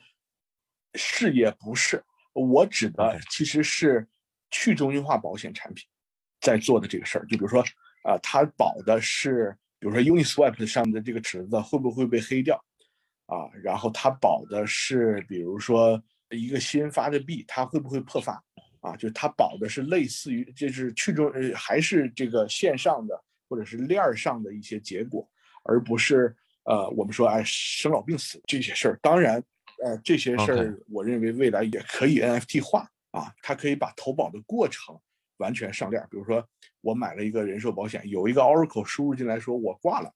[0.95, 4.09] 是也不是，我指的其实是。
[4.51, 5.85] 去中心化保险产品
[6.41, 7.61] 在做的这个事儿，就比如说，
[8.05, 9.51] 啊，它保的是，
[9.81, 12.65] 比如说 Uniswap 上面的这个池子会不会被黑掉，
[13.27, 18.43] 啊，然后它保的是，比如说一个新发的币，它会不会破发，
[18.81, 23.19] 啊，就是它保的是类似于，就是去中呃还是这个线上的
[23.49, 25.29] 或者是链儿上的一些结果，
[25.65, 28.99] 而不是呃我们说哎生老病死这些事儿。
[29.03, 29.43] 当然，
[29.85, 32.89] 呃这些事儿我认为未来也可以 NFT 化。
[33.15, 34.99] 啊，它可以把投保的过程
[35.37, 36.05] 完全上链。
[36.11, 36.45] 比如说，
[36.81, 40.13] 我买了一个人寿保险，有一个 Oracle 输入进来说我挂了，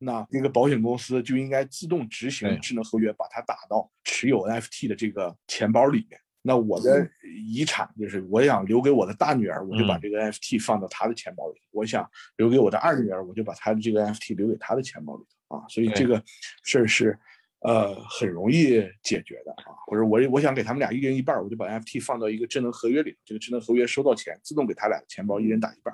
[0.00, 6.18] 那那个保险公司就应该自动执行智能合约，把它打到持有 NFT 的这个钱包里面。
[6.42, 7.08] 那我的
[7.46, 15.56] 遗产就是我想留给我的大女儿，我就把这个 NFT 放到她的钱包里；我想留给我的二女儿，我就把她的这个 NFT 留给她的钱包里头。
[15.56, 16.22] 啊，所以这个
[16.64, 17.18] 事儿是。
[17.62, 25.92] 呃，很容易解决的啊，或者我我想给他们俩一人一半，我就把 NFT 放到一个智能合约里，这个智能合约收到钱，自动给他俩的钱包一人打一半，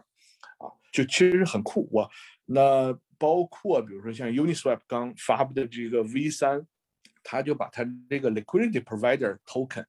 [0.59, 1.89] 啊，就其实很酷。
[1.91, 2.09] 我
[2.45, 6.67] 那包括比如说像 Uniswap 刚发布的这个 V 三，
[7.23, 9.85] 它就把它这个 Liquidity Provider Token，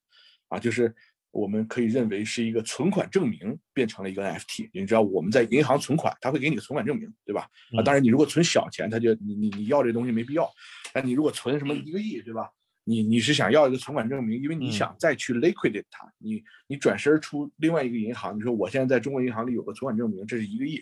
[0.48, 0.96] 啊，就是。
[1.32, 4.72] 我们可以认为是一个存款证明变成了一个 NFT。
[4.74, 7.48] 你知道我们在银行存款，它会给你个存款证明，对吧？
[7.78, 10.50] 啊，当然你如果存小钱，它就你你你要这东西没必要。
[10.92, 12.50] 但你如果存什么一个亿，对吧？
[12.86, 20.82] 你你是想要一个存款证明，因为你想再去 liquidate 它，你你转身出另外一个银行，你说我现在在中国银行里有个存款证明，这是一个亿，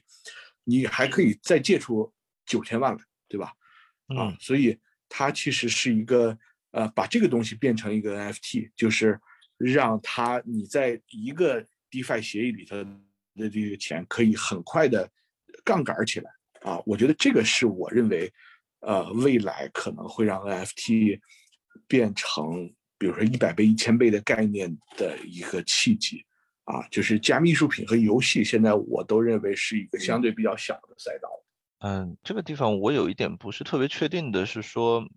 [0.64, 2.10] 你还可以再借出
[2.46, 3.54] 九千万了，对吧？
[4.08, 4.78] 啊，所以
[5.10, 6.38] 它其实是一个
[6.72, 9.20] 呃，把这个东西变成一个 NFT，就是。
[9.58, 12.76] 让它你在一个 DeFi 协议里头
[13.36, 15.10] 的这个钱可以很快的
[15.64, 16.30] 杠杆起来
[16.60, 16.78] 啊！
[16.86, 18.30] 我觉得这个是我认为，
[18.82, 21.22] 呃，未来可能会让 NFT
[21.88, 26.26] 变成比如说一百倍、一千倍的概念的一个契机
[26.66, 26.86] 啊！
[26.92, 31.30] 就是加密艺术品和游戏，现在我都认为是一个相对比较小的赛道。
[31.88, 35.08] 嗯，这个地方我有一点不是特别确定的是说，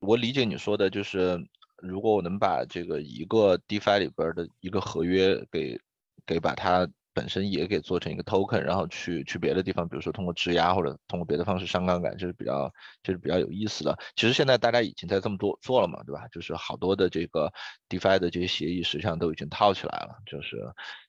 [0.00, 1.38] 我理解你说的就是。
[1.80, 5.78] 如果我能把这个一个 DeFi 里边的一个合约给
[6.26, 6.88] 给把它
[7.18, 13.98] 本身也给做成一个 token，然后去去别的地方，比如说通过质押或者通过别的方式上杠杆，这是比较这是比较有意思的。
[14.14, 16.28] 其实现在大家已经在这么多做了嘛，对吧？
[16.30, 17.52] 就是好多的这个
[17.88, 20.56] DeFi 的这些协议实际上都已经套起来了，就是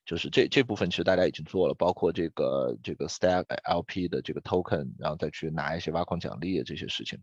[0.04, 7.20] 就是这这部分其实大家已经做了，包括这个这个 Stack LP 的这个 token，然后再去拿一些挖矿奖励这些事情。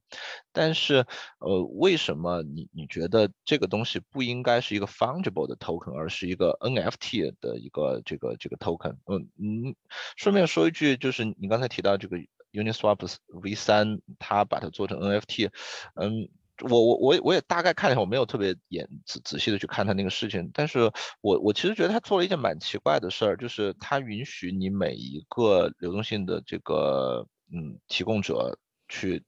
[0.54, 1.06] 但是
[1.40, 8.77] 呃，为什么你你觉得这个东西不应该是一个 fungible 的 token，而是一个 NFT 的一个这个这个 token？
[9.06, 9.76] 嗯嗯，
[10.16, 12.18] 顺便说一句，就是你刚才提到这个
[12.52, 15.50] Uniswap V 三，它把它做成 NFT，
[15.96, 16.30] 嗯，
[16.70, 28.58] 我我我我也大概看了一下，我没有特别严仔仔细的去看它那个事情，但是我我其实觉得他做了一件蛮奇怪的事儿，就是他允许你每一个流动性的这个嗯提供者
[28.88, 29.24] 去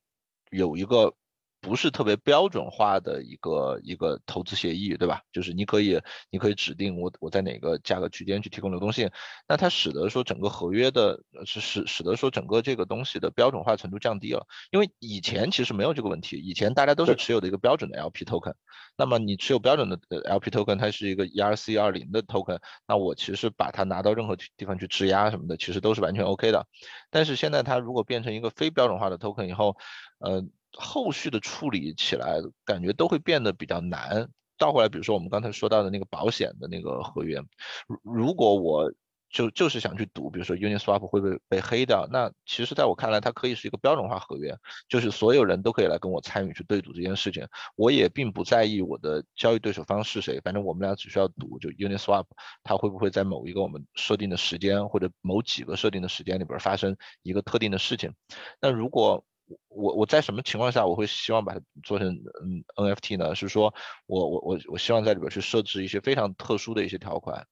[0.52, 1.14] 有一个。
[1.62, 5.22] 不是特别标准化的一个一个投资协议，对吧？
[5.32, 6.00] 就是你可以
[6.30, 9.10] 你可以指定我我在哪个价格区间去提供流动性，
[9.48, 14.46] 那它使得说整个合约的是使使得说整个这个东西的标准化程度降低了。
[14.72, 18.54] 因为以前其实没有这个问题，以前大家都是持有的一个标准的 LP token，
[18.98, 26.66] 那么你持有标准的 LP token，它是一个 ERC 二零的 token，那我其实把它拿到任何地方去质押什么的，其实都是完全 OK 的。
[27.10, 29.76] 但是现在它如果变成一个非标准化的 token 以后，
[30.20, 30.42] 呃。
[30.74, 34.30] 后续的处理起来感觉都会变得比较难。
[34.58, 37.42] 倒回来，比如说我们刚才说到的那个保险的那个合约，
[37.88, 38.92] 如如果我
[39.30, 42.08] 就就是想去赌，比如说 Uniswap 会不会被黑掉？
[42.12, 44.58] 那其实在我看来，它可以是一个标准化合约，
[44.90, 47.48] 就是所有人都可以来跟我参与去对赌这件事情。
[47.76, 52.26] 我也并不在意我的交易对手方是谁，反正我们俩只需要赌，就 Uniswap
[52.64, 58.14] 它会不会在某一个我们设定的时间或者某几个设定的时间里边发生一个特定的事情。
[58.60, 59.24] 那如果
[59.70, 62.08] 我我在什么情况下我会希望把它做成
[62.44, 63.34] 嗯 NFT 呢？
[63.36, 63.74] 是说
[64.08, 67.46] 我我我我希望在里边去设置一些非常特殊的一些条款，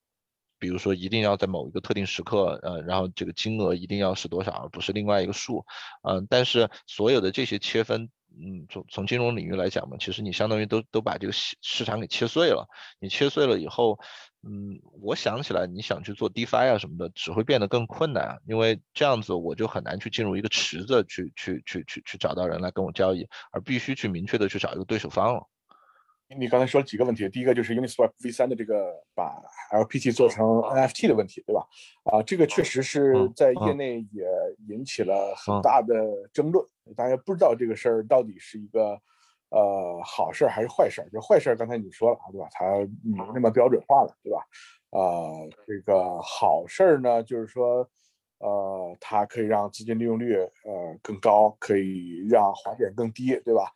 [0.59, 5.65] 比如说一定要在某一个特定时刻，呃，然后这个金额一定要是多少，而不是另外一个数，
[6.07, 8.09] 嗯，但是所有的这些切分，
[8.39, 12.67] 嗯，从从金融领域来讲嘛，其实你相当于都都把这个市市场给切碎了，
[12.99, 13.99] 你切碎了以后。
[14.43, 25.41] 嗯，我想起来，你想去做 DeFi 啊什么的，只会变得更困难，因为这样子我就很难去进入一个池子去去去去去找到人来跟我交易，而必须去明确的去找一个对手方了。
[26.35, 31.65] 你刚才说了几个问题，第一个就是 Uniswap V3 的这个把 LPT 做成 NFT 的问题，对吧？
[32.03, 34.25] 啊，这个确实是在业内也
[34.67, 35.95] 引起了很大的
[36.33, 36.65] 争论，
[36.95, 38.99] 大家不知道这个事儿到底是一个。
[39.49, 41.01] 呃，好事还是坏事？
[41.09, 42.49] 就坏事，刚才你说了，对吧？
[42.51, 42.65] 它
[43.01, 44.41] 没那么标准化了，对吧？
[44.89, 47.89] 呃，这个好事呢，就是说，
[48.39, 53.71] 呃，它可以让资金利用率呃更高，可以让滑点更低，对吧？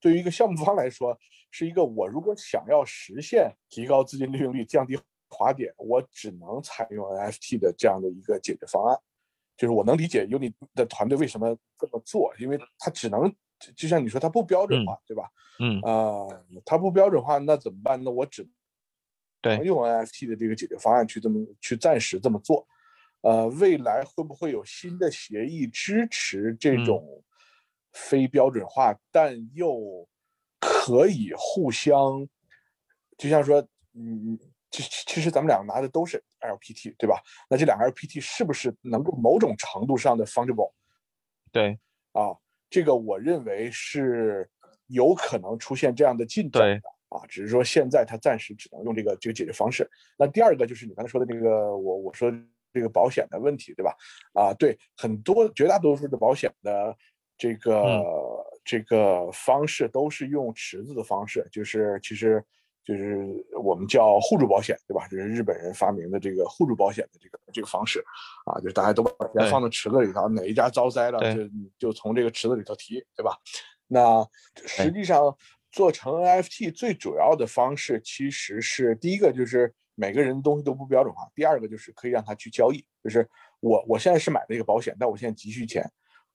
[0.00, 1.18] 对于一个项目方来说，
[1.50, 8.98] 是一个我如果想要实现提高资金利用率、降低滑点，我只能采用 NFT 的这样的一个解决方案。
[9.56, 13.34] 就是我能理解 Uni 的团队为什么这么做，因为他只能。
[13.74, 15.28] 就像你说，它不标准化，对吧？
[15.58, 16.28] 嗯啊，
[16.64, 18.00] 它不标准化，那怎么办？
[18.04, 18.48] 呢我只
[19.42, 22.64] 能用 NFT 的这个解决方案去这么去暂时这么做。
[23.22, 27.04] 呃，未来会不会有新的协议支持这种
[27.92, 30.08] 非标准化，但又
[30.58, 32.28] 可以互相？
[33.16, 33.60] 就像说，
[33.94, 34.38] 嗯，
[34.70, 37.20] 其其实咱们两个拿的都是 LPT，对吧？
[37.48, 40.72] 那这两个 LPT 是不是能够某种程度上的 fungible？
[41.52, 41.78] 对，
[42.12, 42.36] 啊。
[42.70, 44.46] 这个我认为是
[44.88, 49.90] 有可能出现这样的进展的啊，只是说现在它暂时只能用这个这个解决方式。
[50.18, 52.30] 那第二个就是你刚才说的那个，我我说
[52.74, 53.96] 这个保险的问题，对吧？
[54.34, 56.94] 啊，对，很多绝大多数的保险的
[57.38, 58.04] 这个
[58.68, 62.44] 这个方式都是用池子的方式，就是其实。
[62.84, 63.18] 就是
[63.62, 65.06] 我们叫互助保险，对吧？
[65.08, 68.02] 就是日本人发明的这个互助保险的这个这个方式，
[68.46, 71.42] 啊，就是大家都把钱放到池子里头，哪一家遭灾了，就
[71.78, 73.36] 就从这个池子里头提，对吧？
[73.88, 74.26] 那
[74.66, 75.36] 实际上
[75.70, 83.28] 做成 NFT 最主要的方式，其实是第一个就是每个人东西都不标准化，第二个就是可以让他去交易，就是
[83.60, 85.84] 我我现在是买了一个保险，但我现在急需钱，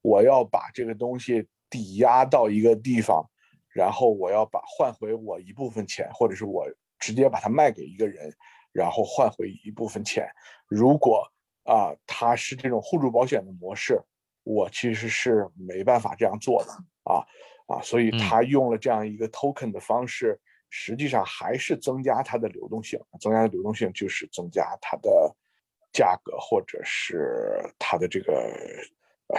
[0.04, 3.28] 我要把这个东西抵押到一个地方。
[3.70, 6.64] 然后我要把换回我一部分钱，或者是我
[7.00, 8.32] 直接把它卖给一个人，
[8.72, 10.30] 然后换回一部分钱。
[10.68, 11.28] 如果
[11.64, 14.00] 啊，它是这种互助保险的模式，
[14.44, 16.72] 我其实是没办法这样做的
[17.12, 17.26] 啊
[17.66, 25.36] 啊，所以他用了这样一个 token 的方式，实际上还是增加它的流动性，增加流动性就是增加它的
[25.92, 28.54] 价格或者是它的这个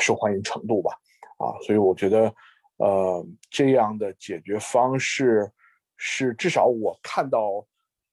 [0.01, 0.99] 受欢迎程度吧
[1.39, 2.35] 啊，所以我觉得。
[2.77, 5.49] 呃，这样的解决方式
[5.97, 7.65] 是至少我看到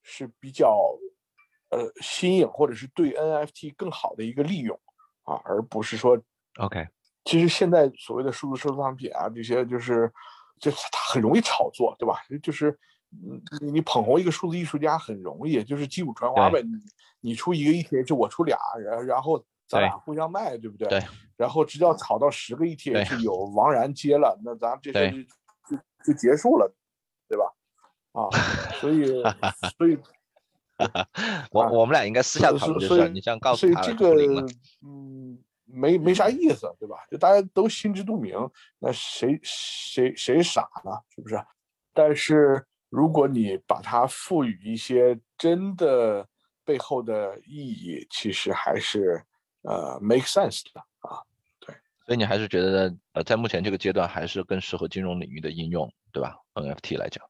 [0.04, 0.96] 是比较
[1.72, 4.80] 呃新颖或者是对 NFT 更好的一个利用
[5.24, 6.16] 啊，而不是说
[6.60, 6.88] OK。
[7.26, 10.14] 其实现在所谓的数字收藏品啊，这些就是，
[10.60, 12.22] 就它很容易炒作，对吧？
[12.44, 12.78] 就是，
[13.62, 16.62] 你你捧红一个数字艺术家很容易，就是击鼓传花呗。
[16.62, 16.70] 你
[17.20, 20.88] 你出一个 ETH，我出俩，然然后咱俩互相卖，对不对？
[20.88, 21.04] 对。
[21.38, 25.26] 然后直到炒到十个 ETH，有王然接了，那咱们这事
[25.70, 26.72] 就就就结束了，
[27.28, 27.46] 对吧？
[28.12, 28.30] 啊，
[28.80, 29.06] 所以
[29.78, 29.98] 所以，
[31.52, 34.46] 我我们俩应该私下讨论这事，你这样告诉他，所以这个
[34.84, 35.42] 嗯。
[35.74, 36.98] 没没啥意思，对吧？
[37.10, 38.36] 就大家都心知肚明，
[38.78, 40.92] 那谁谁谁傻呢？
[41.16, 41.42] 是不是？
[41.94, 46.28] 但是如果你把它赋予一些真的
[46.66, 49.24] 背后的意义，其实还是
[49.64, 51.22] 呃 make sense 的啊。
[51.60, 57.24] 对，所以你还是觉得呃，在目前这个阶段，还是更适合金融领域的应用，对吧？NFT 来讲，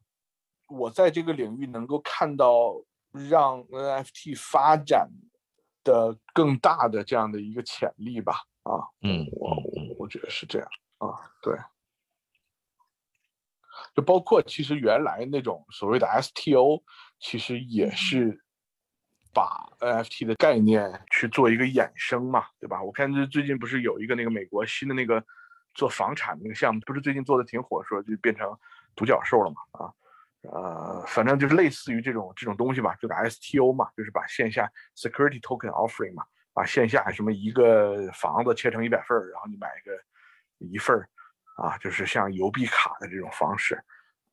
[0.67, 2.73] 我在这个领域能够看到
[3.11, 5.09] 让 NFT 发展。
[5.83, 10.67] 的更大的这样的一个潜力吧，啊，嗯，我我我觉得是这样
[10.99, 11.09] 啊，
[11.41, 11.57] 对，
[13.95, 16.83] 就包括其实原来那种所谓的 STO，
[17.19, 18.43] 其实也是
[19.33, 22.81] 把 NFT 的概念去做一个衍生嘛，对吧？
[22.81, 25.23] 我看这最近不是有一个那个美国新的那个
[25.73, 28.57] 做房产那个项目，不是最近做的挺火，说就变成
[28.95, 29.93] 独角兽了嘛，啊。
[30.43, 34.67] 呃，反正就是类似于这种这种东西吧，这个 STO 嘛，就是把线下
[34.97, 39.95] security token offering 嘛，把线下什么一个房子切成一百份儿，然后你买一个
[40.57, 41.07] 一份儿，
[41.57, 43.79] 啊，就是像邮币卡的这种方式。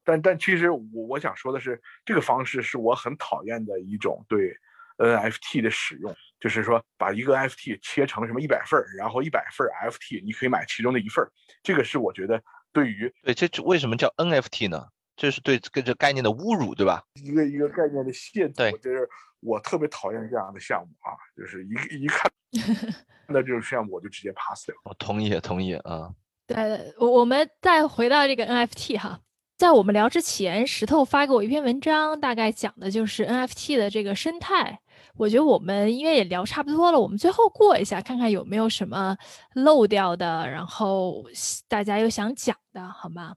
[0.02, 4.56] 但但其实我我想说的是，这个方式是我很讨厌的一种对
[4.98, 11.30] NFT 的使用，就是说把一个 NFT 切成什么一百份儿，然后一百份 FT 你可以买其中的一份儿，
[11.62, 12.42] 这个是我觉得
[12.72, 14.86] 对于对这为什么叫 NFT 呢？
[15.16, 17.02] 这是对这个概念的侮辱，对吧？
[17.14, 19.08] 一个一个概念的亵渎，就是
[19.40, 22.30] 我特别讨厌这样的项目啊，就是一一看
[23.26, 24.74] 那这种项目我就直接 pass 掉。
[24.84, 26.10] 我同意，同意啊。
[26.46, 29.20] 对，我我们再回到这个 NFT 哈，
[29.58, 34.80] 在我们聊之前，石头发给我一篇文章，大概讲的就是 NFT 的这个生态。
[35.16, 39.16] 我觉得我们应该也聊差不多了，我们最后过一下，看看有没有什么
[39.54, 41.24] 漏掉的，然后
[41.68, 43.34] 大家又想讲的，好吗？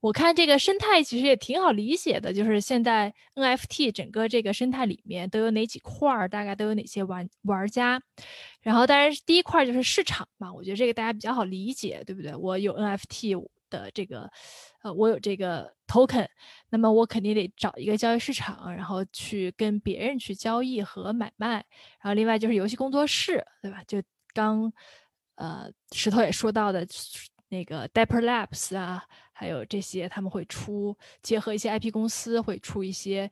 [0.00, 8.00] 我看这个生态其实也挺好理解的，就是现在 NFT 整个这个生态里面都有哪几块儿，大概都有哪些玩玩家。
[8.60, 12.32] 然后当然第一块就是市场嘛，我觉得这个大家比较好理解，对不对？
[12.36, 13.36] 我有 NFT
[13.70, 14.30] 的这个，
[14.82, 16.26] 呃，我有这个 token，
[16.70, 21.64] 那么我肯定得找一个交易市场，然后去跟别人去交易和买卖。
[22.00, 23.82] 然后另外就是游戏工作室，对吧？
[23.86, 24.02] 就
[24.32, 24.72] 刚
[25.36, 26.86] 呃石头也说到的。
[27.48, 33.30] 那个 Dapper Labs 啊，还有这些，他们会出结合一些 IP 公司，会出一些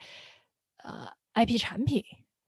[0.76, 2.00] 呃 IP 产品。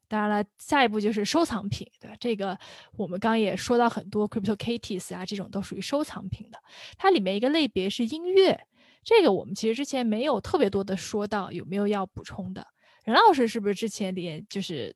[0.09, 2.17] 当然了，下一步就是收藏品，对吧？
[2.21, 2.59] 这个
[2.97, 6.59] 我们刚也说到很多 Crypto Kitties 啊，这种都属于收藏品的。
[6.97, 8.67] 它里面一个类别是音乐，
[9.03, 12.67] 这个我们其实之前没有特别多的说到，有没有要补充的？
[13.05, 14.95] 任老师是不是之前连就是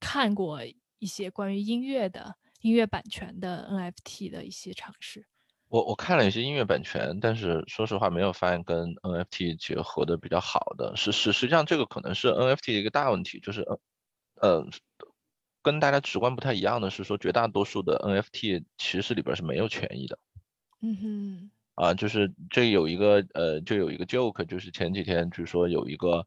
[0.00, 0.60] 看过
[0.98, 5.26] 一些关于音乐的音乐版权的 NFT 的一些尝试？
[5.68, 10.94] 我我看了一些音乐版权，但是说实话没有发现跟 NFT 结合的比较好的。
[10.94, 13.64] 是是，实际上这个可能是 NFT 的一个大问题，就是
[14.42, 14.66] 呃，
[15.62, 20.18] 跟大家直观不太一样的是说，绝大多数的 NFT 其实里边是没有权益的。
[20.82, 21.50] 嗯哼。
[21.76, 26.18] 啊，就是这有一个呃，就有一个 joke，就是前几天据说有一个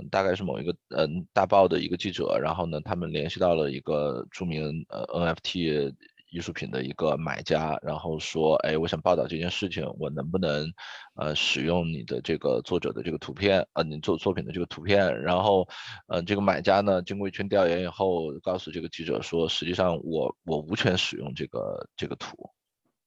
[0.00, 5.92] 嗯，大概是某一个嗯大报的一个记者，然后呢，他们联系到了一个著名呃 NFT。
[6.30, 10.70] 艺术品的一个买家，然后说，哎，我想报道这件事情，我能不能，
[11.14, 15.22] 呃，使用你的这个作者的这个图片，呃，你做作品的这个图片？
[15.22, 15.66] 然后，
[16.06, 22.50] 呃，这个买家呢，经过一圈调研以后，告诉这个记者说，实际上我我无权使用这个这个图，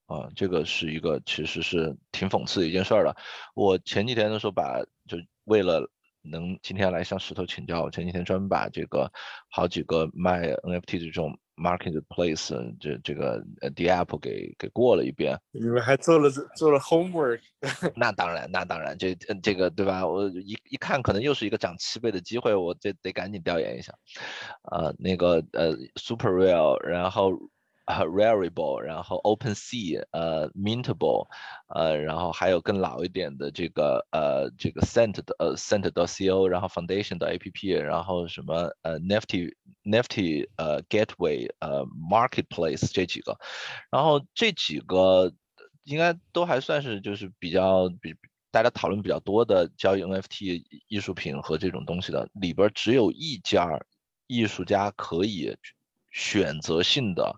[0.07, 3.15] 啊，这个是一个其实是挺讽刺的一件事儿了。
[3.53, 5.87] 我前几天的时候把，就为了
[6.23, 9.11] 能今天来向石头请教，我前几天专门把这个
[9.49, 11.37] 好几个卖 NFT 的这种。
[11.55, 17.39] Marketplace 这这个呃 D App 给给过了一遍，你们还做了做了 homework？
[17.95, 20.05] 那当然，那当然，这这个对吧？
[20.07, 23.93] 我一一看，可能又是一个涨七倍的机会，我这得赶紧调研一下。
[24.71, 27.31] 呃，那个呃 Super Real，然后。
[27.91, 31.27] 呃，Rarible，然后 OpenSea，呃，Mintable，
[31.67, 43.37] 呃，然后还有更老一点的这个呃，这个 Cent 的呃 Cent 的 CO，然后 Foundation 的 APP，然后什么呃 Nifty Nifty 呃 Gateway 呃 Marketplace 这几个，
[43.91, 45.33] 然后这几个
[45.83, 48.15] 应该都还算是就是比较比
[48.51, 53.67] 大家讨论比较多的交易 NFT 艺术品和这种东西的里边，只有一家
[54.27, 55.57] 艺术家可以
[56.11, 57.35] 选择性的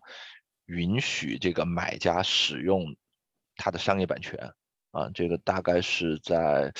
[0.65, 2.95] 允许这个买家使用
[3.55, 4.53] 他的商业版权
[4.91, 6.73] 啊，这个大概是在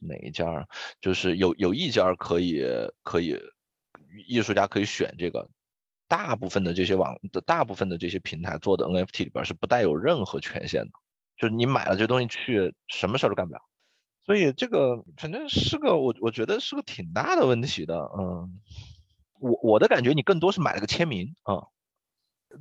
[0.00, 0.66] 哪一家？
[1.00, 2.64] 就是有有一家可以
[3.02, 3.38] 可以
[4.26, 5.48] 艺术家可以选这个。
[6.06, 10.90] 大部分的这些网的大部分的这些平台做的 NFT 里边是不带有任何权限的，
[11.34, 13.60] 就是你买了这东西去什么事儿都干不了，
[14.26, 18.60] 所以这个反正是个我我觉得是个挺大的问题的，嗯，
[19.40, 21.64] 我我的感觉你更多是买了个签名啊。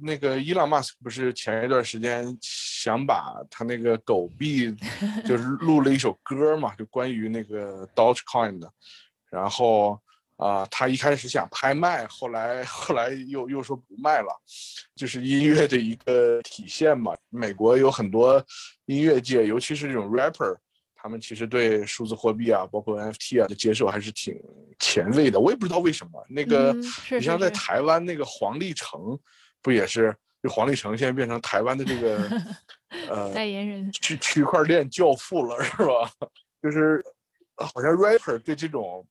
[0.02, 4.76] 那个伊朗马斯克不是前一段时间想把他那个狗币
[5.26, 8.72] 就是录了一首歌嘛，就关于那个 Dogecoin 的，
[9.30, 10.00] 然后。
[10.38, 14.28] 啊，他一开始想拍卖，后来后来又又说不卖了，
[14.94, 17.16] 就是音乐的一个体现嘛。
[17.30, 18.44] 美国有很多
[18.86, 20.58] 音乐界，尤其是这种 rapper，
[20.96, 24.36] 他们其实对数字货币啊，包括 NFT 啊的接受还是挺
[24.80, 25.40] 前卫的。
[25.40, 26.74] 我也不知道为什么，那个
[27.12, 29.18] 你像在台湾那个黄立成，
[29.64, 30.16] 不也是？
[30.44, 32.30] 就黄立成现在变成台湾的这个
[33.10, 36.12] 呃代言人，区区块链教父了，是吧？
[36.62, 37.04] 就是
[37.56, 39.04] 好像 rapper 对这种。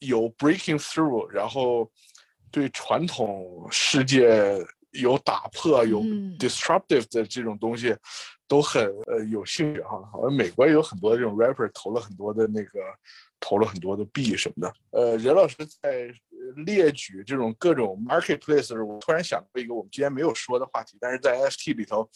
[0.00, 1.90] 有 breaking through，然后
[2.50, 6.02] 对传统世界有打破、有
[6.38, 7.96] disruptive 的这种东西
[8.48, 10.02] 都很呃有兴趣哈。
[10.12, 12.80] 好像美国也有很多这种 rapper 投了很多的那个
[13.40, 14.74] 投了很多的币什么的。
[14.90, 16.12] 呃，任老师在
[16.64, 22.08] 列举这种各种 marketplace 时，我突然想到一个我们今天没有说的话题，但是在 NFT 里头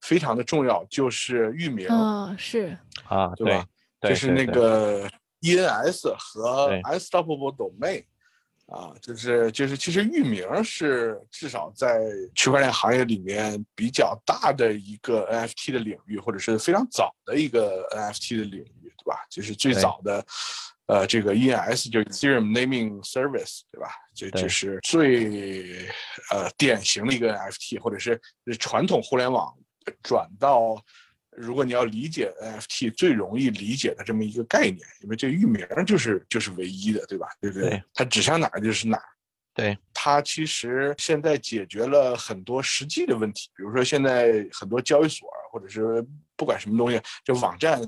[0.00, 1.86] 非常的重要，就是域名。
[1.88, 2.76] 嗯，是
[3.08, 3.66] 啊，对吧？
[4.02, 5.08] 就是那个。
[5.44, 8.04] ENS 和 Unstoppable Domain，
[8.72, 12.00] 啊，就是就是，其实域名是至少在
[12.34, 19.20] 区块链行业里面比较大的一个 NFT 的领域，或者是非常早的一个 NFT 的领域，对吧？
[19.30, 20.24] 就是最早的，
[20.86, 23.90] 呃，这个 ENS 就是 Ethereum Naming Service，对吧？
[24.14, 25.86] 这就是最
[26.30, 28.18] 呃典型的一个 NFT，或者是
[28.58, 29.54] 传统互联网
[30.02, 30.82] 转到。
[31.36, 37.26] 如果你要理解 NFT，最容易理解的这么一个概念，因为这域名就是就是唯一的，对吧？
[37.40, 37.82] 对不对？
[37.94, 39.04] 它指向哪儿就是哪儿。
[39.54, 46.02] 对，它其实现在解决了很多实际的问题，比如说现在很多交易所或者是
[46.36, 47.80] 不管什么东西，就网站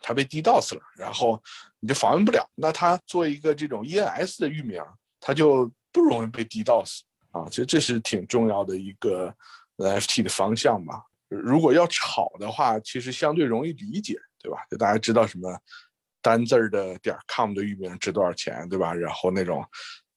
[0.00, 1.42] 它被 DDoS 了，然后
[1.78, 2.48] 你就访问不了。
[2.54, 4.82] 那它做一个这种 ENS 的域名，
[5.20, 7.00] 它就不容易被 DDoS
[7.32, 7.46] 啊。
[7.50, 9.34] 其实这是挺重要的一个
[9.76, 11.02] NFT 的方向吧。
[11.30, 14.58] 如果要炒的话，其实相对容易理解，对吧？
[14.68, 15.56] 就大家知道什么
[16.20, 18.92] 单字儿的点 com 的域名值多少钱，对吧？
[18.92, 19.64] 然后那种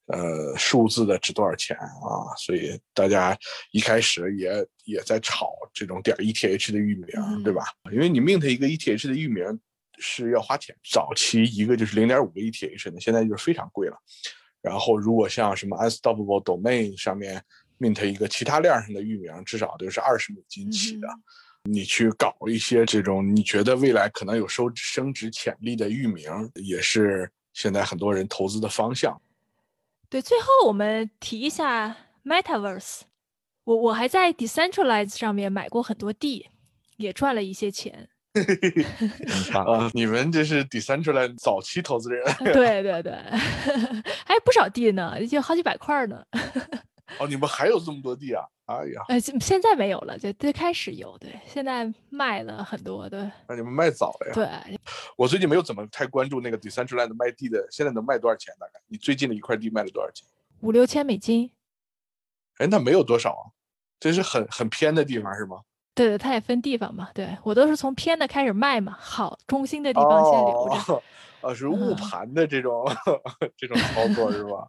[0.07, 2.33] 呃数字的值多少钱啊？
[2.37, 3.37] 所以大家
[3.71, 7.63] 一开始也也在炒这种点 ETH 的域名，对吧？
[7.91, 9.45] 因为你 mint 一个 ETH 的域名
[9.99, 13.95] 是要花钱，早期一个就是零点五个 ETH 的，现在就是非常贵了。
[14.63, 17.43] 然后如果像什么 Unstoppable Domain 上面。
[17.83, 21.07] Mint 一个其他链上的域名，至少都是二十美金起的。
[21.63, 26.25] 你去搞一些这种你觉得未来可能有收升值潜力的域名，
[26.55, 29.21] 也是现在很多人投资的方向。
[30.09, 33.01] 对，最后我们提一下 Metaverse。
[33.63, 36.49] 我我还在 Decentralize 上面买过很多地，
[36.97, 38.09] 也赚了一些钱。
[39.53, 42.21] 啊，你们这是 Decentralize 早期投资人。
[42.39, 43.13] 对 对对，
[44.25, 46.21] 还有不少地呢，就好几百块呢。
[47.19, 48.43] 哦，你们还有这么多地啊？
[48.65, 53.19] 哎呀，呃，现在没有了，就最开始有，对，现在卖了很多对。
[53.47, 54.33] 那你们卖早了呀？
[54.33, 54.79] 对，
[55.17, 58.53] 我最近没有怎么太关注那个 Decentraland 卖地的，现在能卖多少钱？
[58.59, 60.25] 大概你最近的一块地卖了多少钱？
[60.61, 61.51] 五六千美金。
[62.59, 63.43] 哎，那没有多少啊，
[63.99, 65.59] 这是很很偏的地方是吗？
[65.93, 67.09] 对对，它也分地方嘛。
[67.13, 71.03] 对我都是从偏的开始卖嘛，好中心的地方先留着。
[71.41, 72.85] 哦， 是误盘的这种
[73.57, 74.67] 这种操作是吧？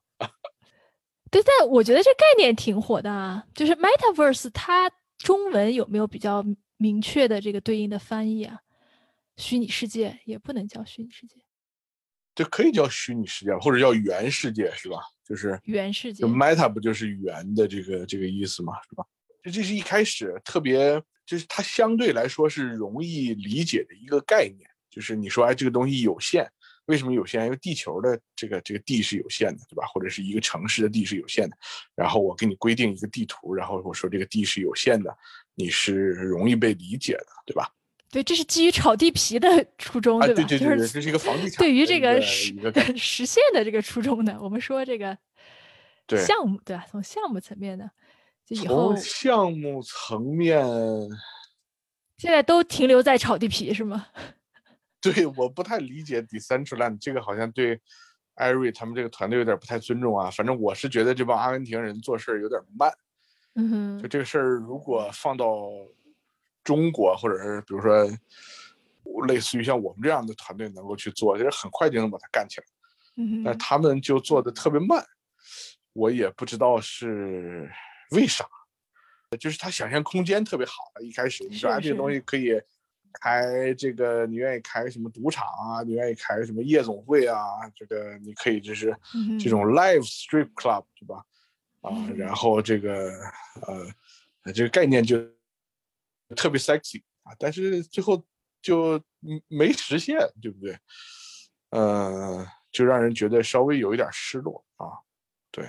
[1.35, 6.45] 对，但我觉得这概念挺火的啊，就是 Metaverse，它中文有没有比较
[6.77, 8.61] 明确的这个对应的翻译啊？
[9.37, 11.35] 虚拟世界也不能叫虚拟世界，
[12.37, 14.99] 这可以叫虚拟世界，或者叫元世界，是吧？
[15.27, 16.21] 就是元世界。
[16.21, 19.05] 就 Meta 不就是元的这个这个意思嘛，是吧？
[19.43, 26.49] 这这是一开始特别，就是它相对来说是容易理解的一个概念，就是你说哎，这个东西有限。
[26.87, 27.45] 为什么有限？
[27.45, 29.87] 因为地球的这个这个地是有限的，对吧？
[29.93, 31.57] 或者是一个城市的地是有限的。
[31.95, 35.17] 然后我给你规定一个地图，然后我说这个地是有限的，
[35.55, 37.71] 你是容易被理解的，对吧？
[38.11, 40.35] 对，这是基于炒地皮的初衷，对吧？
[40.35, 42.55] 对对对，这是一个房地产对于这个实
[42.97, 44.41] 实现的这个初衷的。
[44.41, 45.19] 我们说这个
[46.25, 46.87] 项目，对吧？
[46.91, 47.91] 从项目层面的，
[48.47, 50.65] 就以后项目层面
[52.19, 54.07] 现在都停留在炒地皮是吗？
[55.13, 57.79] 对，我不太理解 Decentraland 这个好像对
[58.37, 60.31] 艾瑞他们这个团队有点不太尊重啊。
[60.31, 62.91] 反正我是觉得这帮阿根廷人做事儿有点慢。
[63.57, 65.69] 嗯哼，就这个事儿，如果放到
[66.65, 68.05] 中国，或者是比如说
[69.27, 72.67] 类似于像我们这样的团队能够去做，其实很快就能把它干起来。
[73.17, 75.05] 嗯哼，但他们就做的特别慢，
[75.93, 77.71] 我也不知道是
[78.11, 78.45] 为啥。
[79.39, 82.61] 就是他想象空间特别好，一开始你说是啊，这个东西可以
[83.21, 87.39] 开这个，你愿意开什么赌场啊，你愿意开什么夜总会啊，
[87.75, 88.95] 这个你可以就是
[89.41, 91.25] 这种 live strip club 对吧？
[91.81, 93.11] 啊，嗯然后这个
[93.67, 95.17] 呃，这个概念就
[96.37, 98.23] 特别 sexy 啊，但是最后
[98.61, 100.77] 就嗯没实现，对不对？
[101.71, 104.87] 呃，就让人觉得稍微有一点失落啊。
[105.51, 105.65] 对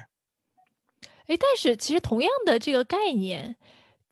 [1.27, 3.55] 哎，但是其实同样的这个概念，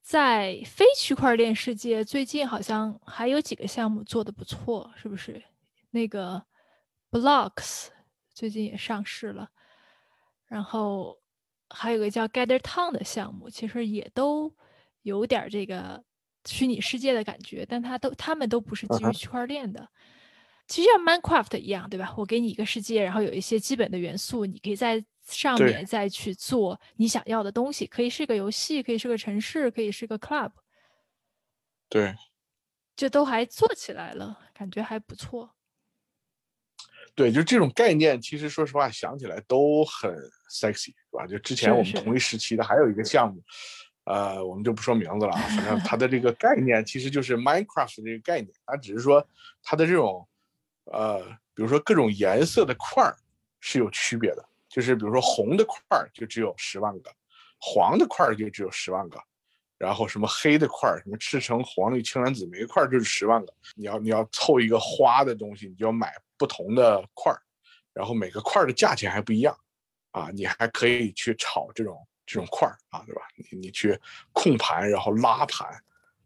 [0.03, 5.41] 在非区块链世界最近好像还有几个项目做的不错，是不是？
[5.91, 6.43] 那个
[7.09, 7.87] Blocks
[8.33, 9.49] 最近也上市了，
[10.45, 11.17] 然后
[11.69, 14.53] 还有个叫 Gather Town 的项目，其实也都
[15.03, 16.03] 有点这个
[16.45, 19.87] 虚拟世界的感觉，但它都它们都不是基于区块链的。
[20.67, 22.13] 其实像 Minecraft 一样，对吧？
[22.17, 30.51] 我给你一个世界，然后有一些基本的元素，你可以在上面再去做你想要的东西，可以是个游戏，可以是个城市，可以是个 club，
[31.89, 32.13] 对
[32.95, 35.55] 就都还做起来了，感觉还不错。
[37.15, 40.11] 对，就这种概念，其实说实话想起来都很
[40.51, 41.27] sexy，对吧？
[41.27, 43.41] 就之前我们同一时期的还有一个项目，
[44.05, 49.25] 呃，我们就不说名字了啊，反正它的这个概念其实就是 Minecraft 这个概念，它只是说
[49.61, 50.27] 它的这种
[50.85, 51.23] 呃，
[51.53, 53.15] 比如说各种颜色的块儿
[53.59, 57.11] 是有区别的，就是比如说红的块儿就只有十万个，
[57.61, 59.21] 黄的块儿就只有十万个，
[59.77, 63.53] 然后什么黑的块儿，什么赤橙黄绿青蓝紫每一块儿就是十万个。
[63.75, 67.39] 你要你要凑一个花的东西，你就要买不同的块儿，
[67.93, 69.55] 然后每个块儿的价钱还不一样，
[70.09, 71.95] 啊，你还可以去炒这种
[72.25, 73.21] 这种块儿啊，对吧？
[73.35, 73.95] 你你去
[74.31, 75.67] 控盘，然后拉盘，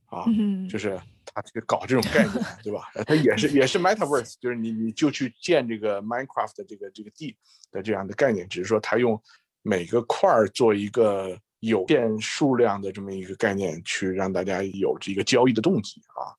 [0.08, 0.26] 啊，
[0.70, 2.90] 就是他去搞这种概念，对吧？
[2.96, 7.36] 呃它也是也是 metaverse，就是你你就去建这个 Minecraft 的这个这个地
[7.72, 9.22] 的这样的概念，只是说他用
[9.64, 16.32] 每个块儿做一个有限数量的这么一个概念，去让大家有这个交易的动机啊。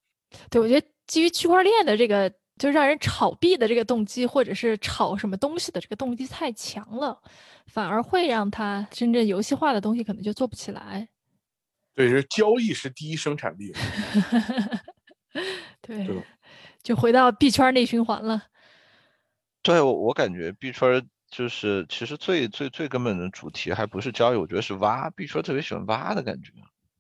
[0.51, 7.19] 对，我觉得基于区块链的这个，就让人炒币的这个动机，或者是炒什么东西的这个动机太强了，
[7.67, 11.09] 反而会让它真正游戏化的东西可能就做不起来。
[11.99, 13.73] 对，就是交易是第一生产力。
[15.83, 16.23] 对对，
[16.81, 18.41] 就回到币圈内循环了。
[19.63, 25.11] 对我我感觉币圈就是其实最最最根本的主题还不是交易，我觉得是挖。
[25.11, 26.53] 币圈特别喜欢挖的感觉，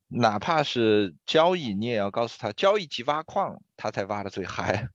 [0.08, 4.88] 哪怕是交易，你也要告诉他交易即挖矿，他才挖的最嗨。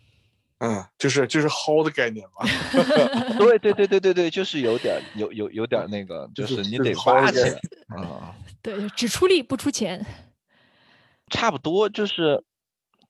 [0.64, 2.46] 嗯，就是就是薅的概念嘛。
[3.36, 7.50] 对对对对对对，就是有点有有有点那个，就就是是你得挖起来，
[7.98, 10.04] 啊，对，只出力不出钱，
[11.30, 12.42] 差不多就是。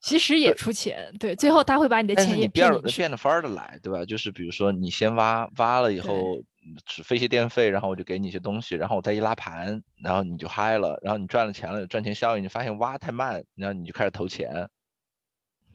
[0.04, 1.14] 其实也出钱。
[1.20, 2.96] 对，最后他会把你的钱也变骗进去。
[2.96, 4.04] 变着法儿的来，对吧？
[4.04, 14.68] 就是比如说你先挖，挖了以后嗯只费些电费，然后我就给你一些东西，然后我再一拉盘，然后你就嗨了，然后你赚了钱了，赚钱效应，你发现挖太慢，然后你就开始投钱。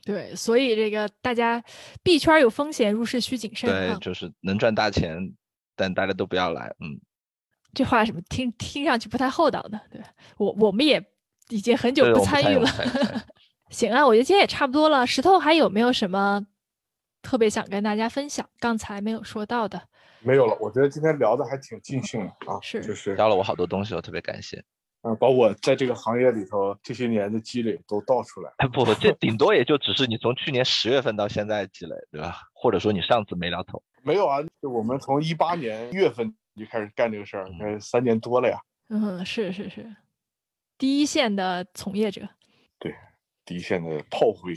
[0.03, 1.63] 对，所以这个大家
[2.03, 3.97] 币圈有风险，入市需谨慎对，啊。
[4.01, 5.17] 就是能赚大钱，
[5.73, 6.75] 但大家都不要来。
[6.81, 6.99] 嗯，
[7.73, 10.07] 这话什么听听上去不太厚道的，对吧
[10.37, 11.03] 我我们也
[11.49, 12.67] 已经很久不参与了
[13.69, 15.05] 行啊，我觉得今天也差不多了。
[15.05, 16.45] 石头还有没有什么
[17.21, 18.47] 特别想跟大家分享？
[18.59, 19.81] 刚才没有说到的。
[20.21, 24.63] 没有了，我觉得今天聊的还挺尽兴的啊，是就是教了我好多东西，我特别感谢。
[25.03, 28.51] 嗯，把我在这个行业里头这些年的积累都倒出来。
[28.57, 32.37] 哎，不， 这顶多也就只是你从去年十月份到现在积累，对吧？
[32.51, 33.81] 或者说你上次没聊透。
[34.01, 38.59] 没有啊，就我们从一八年一月份就开始干这个事儿，呃，三年多了呀。
[38.89, 39.95] 嗯，是是是，
[40.77, 42.27] 第一线的从业者，
[42.79, 42.95] 对
[43.45, 44.53] 第一线的炮灰，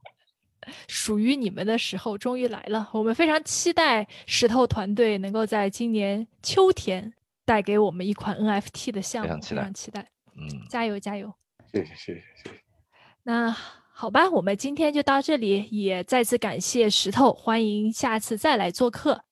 [0.88, 2.88] 属于你们的时候终于来了。
[2.92, 7.12] 我们非常期待石头团队能够在今年秋天
[7.44, 11.32] 带给我们一款 NFT 的项目，常期待非常期待，嗯，加油加油！
[11.72, 12.60] 谢谢谢谢谢谢。
[13.22, 13.50] 那
[13.92, 19.24] 好吧，我们今天就到这里，也再次感谢石头，欢迎下次再来做客。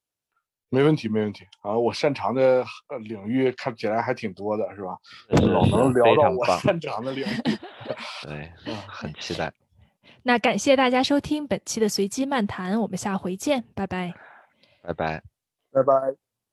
[0.70, 4.96] 没问题没问题啊，我擅长的呃领域看起来还挺多的，是吧？
[5.30, 7.58] 是老能聊到我擅长的领域。
[8.22, 8.52] 对，
[8.86, 9.52] 很期待，
[10.22, 14.12] 那感谢大家收听本期的随机漫谈，我们下回见，拜拜。
[14.82, 15.22] 拜拜。
[15.72, 16.27] 拜拜。